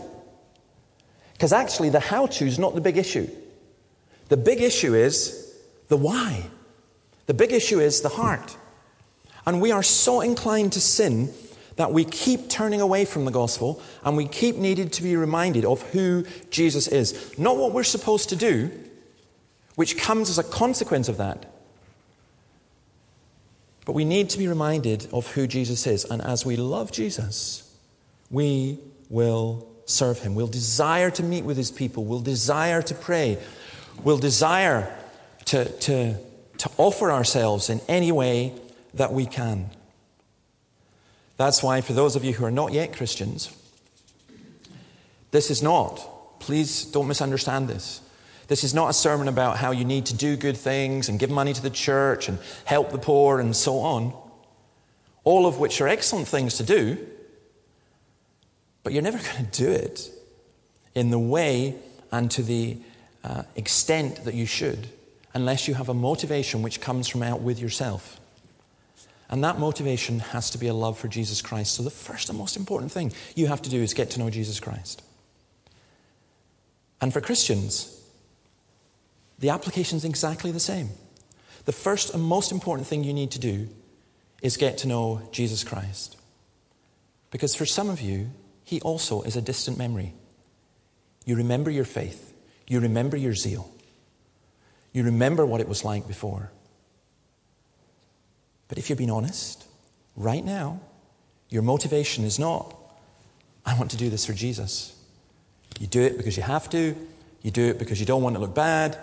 Because 1.34 1.54
actually, 1.54 1.89
the 1.89 2.00
how 2.00 2.26
to 2.28 2.46
is 2.46 2.58
not 2.58 2.76
the 2.76 2.82
big 2.82 2.98
issue. 2.98 3.30
The 4.30 4.38
big 4.38 4.62
issue 4.62 4.96
is 4.96 5.56
the 5.88 5.98
why. 5.98 6.50
The 7.28 7.34
big 7.34 7.52
issue 7.52 7.80
is 7.80 8.02
the 8.02 8.10
heart. 8.10 8.58
And 9.46 9.62
we 9.62 9.72
are 9.72 9.84
so 9.84 10.22
inclined 10.22 10.74
to 10.74 10.82
sin 10.82 11.32
that 11.78 11.93
we 11.93 12.04
keep 12.06 12.50
turning 12.50 12.82
away 12.82 13.06
from 13.06 13.26
the 13.26 13.32
gospel 13.32 13.82
and 14.04 14.17
we 14.17 14.28
keep 14.28 14.56
needing 14.56 14.89
to 14.89 15.04
be 15.04 15.15
reminded 15.15 15.63
of 15.63 15.82
who 15.91 16.26
Jesus 16.50 16.88
is. 16.88 17.38
Not 17.38 17.58
what 17.58 17.72
we're 17.72 17.84
supposed 17.84 18.30
to 18.30 18.36
do, 18.36 18.72
which 19.78 19.96
comes 19.96 20.28
as 20.28 20.40
a 20.40 20.44
consequence 20.44 21.08
of 21.08 21.18
that. 21.18 21.46
But 23.86 23.92
we 23.92 24.06
need 24.06 24.32
to 24.32 24.40
be 24.40 24.48
reminded 24.48 25.08
of 25.13 25.34
who 25.34 25.46
Jesus 25.46 25.86
is. 25.86 26.04
And 26.04 26.20
as 26.20 26.44
we 26.44 26.56
love 26.56 26.92
Jesus, 26.92 27.78
we 28.32 28.80
will 29.08 29.70
serve 29.86 30.20
him. 30.20 30.34
We'll 30.34 30.48
desire 30.48 31.12
to 31.12 31.22
meet 31.22 31.46
with 31.46 31.58
his 31.58 31.70
people. 31.70 32.06
We'll 32.06 32.22
desire 32.22 32.82
to 32.82 32.96
pray. 32.96 33.38
We'll 34.04 34.18
desire 34.18 34.92
to, 35.46 35.66
to, 35.66 36.16
to 36.58 36.72
offer 36.78 37.12
ourselves 37.12 37.70
in 37.70 37.80
any 37.88 38.12
way 38.12 38.54
that 38.96 39.13
we 39.13 39.28
can. 39.28 39.70
That's 41.38 41.62
why, 41.62 41.82
for 41.82 41.94
those 41.94 42.16
of 42.16 42.26
you 42.26 42.34
who 42.34 42.46
are 42.46 42.52
not 42.52 42.74
yet 42.74 42.96
Christians, 42.96 43.56
this 45.30 45.52
is 45.52 45.62
not, 45.62 46.40
please 46.40 46.84
don't 46.86 47.08
misunderstand 47.08 47.68
this. 47.68 48.02
This 48.48 48.64
is 48.64 48.74
not 48.74 48.90
a 48.90 48.94
sermon 48.94 49.28
about 49.28 49.58
how 49.58 49.72
you 49.72 49.84
need 49.84 50.06
to 50.08 50.14
do 50.14 50.38
good 50.38 50.58
things 50.58 51.10
and 51.10 51.20
give 51.20 51.30
money 51.30 51.54
to 51.54 51.62
the 51.62 51.70
church 51.70 52.30
and 52.30 52.40
help 52.66 52.92
the 52.92 52.98
poor 52.98 53.40
and 53.40 53.56
so 53.56 53.80
on, 53.80 54.14
all 55.24 55.46
of 55.46 55.60
which 55.60 55.82
are 55.82 55.88
excellent 55.88 56.28
things 56.28 56.56
to 56.58 56.64
do, 56.64 56.98
but 58.84 58.94
you're 58.94 59.02
never 59.02 59.18
going 59.34 59.46
to 59.50 59.64
do 59.64 59.70
it 59.70 60.10
in 60.96 61.10
the 61.10 61.20
way 61.20 61.76
and 62.12 62.32
to 62.32 62.42
the 62.42 62.78
uh, 63.24 63.44
extent 63.56 64.24
that 64.24 64.34
you 64.34 64.46
should 64.46 64.88
unless 65.34 65.68
you 65.68 65.74
have 65.74 65.90
a 65.90 65.94
motivation 65.94 66.62
which 66.62 66.80
comes 66.80 67.08
from 67.08 67.22
out 67.22 67.42
with 67.42 67.60
yourself. 67.60 68.20
And 69.30 69.44
that 69.44 69.60
motivation 69.60 70.20
has 70.20 70.50
to 70.52 70.58
be 70.58 70.68
a 70.68 70.74
love 70.74 70.98
for 70.98 71.10
Jesus 71.10 71.42
Christ. 71.42 71.76
So, 71.76 71.84
the 71.84 71.90
first 71.90 72.30
and 72.30 72.38
most 72.38 72.56
important 72.56 72.94
thing 72.94 73.12
you 73.36 73.48
have 73.48 73.62
to 73.64 73.70
do 73.70 73.82
is 73.82 73.94
get 73.94 74.12
to 74.12 74.20
know 74.20 74.30
Jesus 74.30 74.60
Christ. 74.62 75.04
And 77.02 77.12
for 77.12 77.20
Christians, 77.20 77.94
the 79.39 79.50
application 79.50 79.97
is 79.97 80.06
exactly 80.06 80.52
the 80.52 80.60
same. 80.60 80.89
The 81.65 81.71
first 81.71 82.13
and 82.13 82.23
most 82.23 82.52
important 82.52 82.88
thing 82.88 83.04
you 83.04 83.13
need 83.13 83.32
to 83.32 83.39
do 83.39 83.67
is 84.41 84.58
get 84.58 84.80
to 84.80 84.88
know 84.88 85.21
Jesus 85.32 85.63
Christ. 85.63 86.17
Because 87.32 87.56
for 87.56 87.65
some 87.65 87.89
of 87.89 88.02
you, 88.02 88.30
he 88.63 88.82
also 88.82 89.21
is 89.23 89.36
a 89.36 89.41
distant 89.41 89.78
memory. 89.78 90.13
You 91.26 91.36
remember 91.36 91.69
your 91.69 91.86
faith, 91.86 92.34
you 92.67 92.80
remember 92.80 93.17
your 93.17 93.34
zeal, 93.34 93.69
you 94.93 95.04
remember 95.04 95.45
what 95.45 95.62
it 95.62 95.67
was 95.67 95.84
like 95.84 96.08
before. 96.08 96.52
But 98.67 98.78
if 98.78 98.89
you're 98.89 98.97
being 98.97 99.12
honest, 99.12 99.65
right 100.15 100.43
now, 100.43 100.80
your 101.50 101.62
motivation 101.62 102.23
is 102.23 102.39
not, 102.39 102.76
I 103.65 103.78
want 103.78 103.91
to 103.91 103.97
do 103.97 104.10
this 104.10 104.26
for 104.26 104.34
Jesus. 104.34 104.93
You 105.80 105.88
do 105.88 106.02
it 106.02 106.17
because 106.17 106.38
you 106.38 106.43
have 106.43 106.69
to, 106.71 106.95
you 107.41 107.52
do 107.52 107.67
it 107.67 107.80
because 107.80 108.00
you 108.00 108.06
don't 108.06 108.23
want 108.23 108.36
to 108.36 108.41
look 108.41 108.56
bad, 108.56 108.97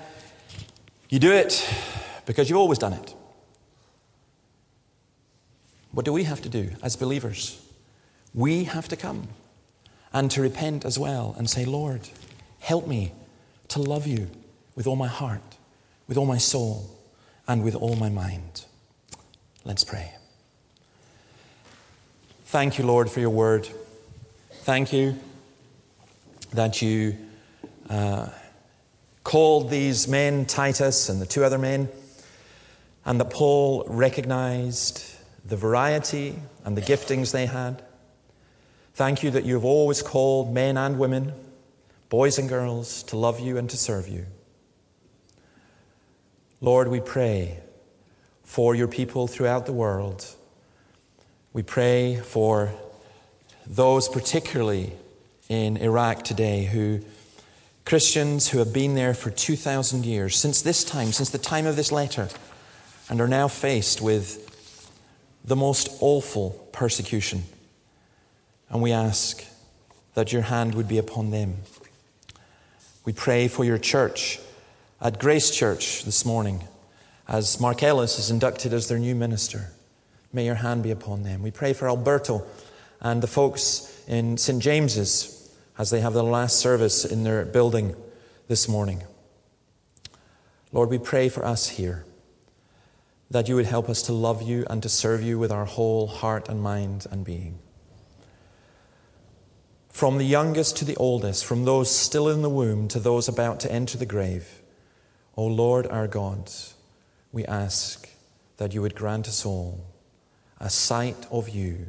you 1.09 1.19
do 1.19 1.33
it 1.33 1.69
because 2.27 2.49
you've 2.49 2.59
always 2.59 2.79
done 2.79 2.93
it. 2.93 3.15
What 5.93 6.05
do 6.05 6.13
we 6.13 6.25
have 6.25 6.43
to 6.43 6.49
do 6.49 6.71
as 6.83 6.97
believers? 6.97 7.61
We 8.33 8.65
have 8.65 8.89
to 8.89 8.97
come 8.97 9.29
and 10.13 10.31
to 10.33 10.43
repent 10.43 10.85
as 10.85 10.99
well 10.99 11.35
and 11.39 11.49
say, 11.49 11.65
Lord, 11.65 12.09
help 12.59 12.87
me 12.87 13.13
to 13.69 13.81
love 13.81 14.07
you 14.07 14.29
with 14.75 14.87
all 14.87 14.97
my 14.97 15.07
heart, 15.07 15.57
with 16.09 16.17
all 16.17 16.27
my 16.27 16.39
soul, 16.39 16.91
and 17.47 17.63
with 17.63 17.75
all 17.75 17.95
my 17.97 18.09
mind. 18.09 18.65
Let's 19.65 19.85
pray. 19.85 20.13
Thank 22.47 22.79
you, 22.79 22.85
Lord, 22.85 23.11
for 23.11 23.21
your 23.21 23.31
word. 23.31 23.69
Thank 24.63 24.93
you 24.93 25.19
that 26.53 26.83
you. 26.83 27.17
Uh, 27.89 28.29
called 29.25 29.71
these 29.71 30.07
men, 30.07 30.45
Titus 30.45 31.09
and 31.09 31.21
the 31.21 31.27
two 31.27 31.43
other 31.43 31.59
men, 31.59 31.89
and 33.05 33.19
that 33.19 33.31
Paul 33.31 33.85
recognized 33.89 35.03
the 35.45 35.57
variety 35.57 36.37
and 36.65 36.77
the 36.77 36.83
giftings 36.83 37.33
they 37.33 37.47
had. 37.47 37.83
Thank 38.95 39.23
you 39.23 39.31
that 39.33 39.45
you 39.45 39.55
have 39.55 39.65
always 39.65 40.03
called 40.03 40.55
men 40.55 40.77
and 40.77 40.99
women, 40.99 41.33
boys 42.09 42.39
and 42.39 42.49
girls, 42.49 43.03
to 43.05 43.17
love 43.17 43.41
you 43.41 43.59
and 43.59 43.69
to 43.71 43.77
serve 43.77 44.09
you. 44.09 44.27
Lord, 46.61 46.89
we 46.89 47.01
pray 47.01 47.59
for 48.45 48.75
your 48.75 48.89
people 48.89 49.27
throughout 49.27 49.67
the 49.67 49.73
world. 49.73 50.27
We 51.53 51.63
pray 51.63 52.17
for 52.17 52.73
those, 53.67 54.09
particularly 54.09 54.93
in 55.49 55.77
Iraq 55.77 56.23
today, 56.23 56.65
who 56.65 57.01
Christians 57.85 58.49
who 58.49 58.59
have 58.59 58.73
been 58.73 58.95
there 58.95 59.13
for 59.13 59.31
2,000 59.31 60.07
years, 60.07 60.37
since 60.37 60.63
this 60.63 60.85
time, 60.85 61.13
since 61.13 61.31
the 61.31 61.39
time 61.39 61.67
of 61.67 61.77
this 61.77 61.93
letter, 61.93 62.29
and 63.11 63.21
are 63.21 63.29
now 63.29 63.47
faced 63.47 64.01
with 64.01 64.41
the 65.45 65.57
most 65.57 65.91
awful 66.01 66.51
persecution. 66.73 67.43
And 68.71 68.81
we 68.81 68.93
ask 68.93 69.45
that 70.15 70.33
your 70.33 70.43
hand 70.43 70.75
would 70.75 70.89
be 70.89 70.99
upon 70.99 71.31
them. 71.31 71.57
We 73.05 73.13
pray 73.13 73.49
for 73.49 73.65
your 73.65 73.77
church 73.77 74.41
at 75.01 75.19
Grace 75.19 75.51
Church 75.51 76.05
this 76.05 76.25
morning 76.25 76.65
as 77.29 77.61
Mark 77.61 77.83
Ellis 77.83 78.19
is 78.19 78.31
inducted 78.31 78.73
as 78.73 78.89
their 78.89 78.99
new 78.99 79.15
minister. 79.15 79.69
May 80.33 80.47
your 80.47 80.55
hand 80.55 80.83
be 80.83 80.91
upon 80.91 81.23
them. 81.23 81.43
We 81.43 81.51
pray 81.51 81.75
for 81.75 81.89
Alberto 81.89 82.47
and 83.01 83.23
the 83.23 83.27
folks 83.27 84.03
in 84.09 84.39
St. 84.39 84.63
James's 84.63 85.34
as 85.77 85.91
they 85.91 86.01
have 86.01 86.13
the 86.13 86.23
last 86.23 86.59
service 86.59 87.05
in 87.05 87.25
their 87.25 87.45
building 87.45 87.97
this 88.49 88.69
morning. 88.69 89.03
Lord, 90.73 90.91
we 90.91 90.99
pray 90.99 91.29
for 91.29 91.45
us 91.45 91.69
here 91.69 92.05
that 93.31 93.49
you 93.49 93.57
would 93.57 93.67
help 93.67 93.89
us 93.89 94.03
to 94.03 94.13
love 94.13 94.43
you 94.43 94.65
and 94.71 94.83
to 94.83 94.89
serve 94.89 95.23
you 95.23 95.39
with 95.39 95.51
our 95.51 95.65
whole 95.65 96.07
heart 96.07 96.49
and 96.49 96.63
mind 96.63 97.07
and 97.11 97.25
being. 97.25 97.59
From 99.89 100.19
the 100.19 100.25
youngest 100.25 100.77
to 100.79 100.85
the 100.85 100.97
oldest, 100.97 101.45
from 101.45 101.65
those 101.65 101.91
still 101.91 102.29
in 102.29 102.43
the 102.43 102.51
womb 102.51 102.89
to 102.89 103.01
those 103.01 103.29
about 103.29 103.61
to 103.61 103.73
enter 103.73 103.97
the 103.97 104.07
grave, 104.07 104.63
O 105.37 105.47
Lord 105.47 105.87
our 105.87 106.07
God, 106.07 106.51
we 107.33 107.45
ask 107.47 108.09
that 108.57 108.75
you 108.75 108.83
would 108.83 108.95
grant 108.95 109.27
us 109.27 109.45
all 109.45 109.85
a 110.61 110.71
sight 110.71 111.27
of 111.31 111.49
you 111.49 111.87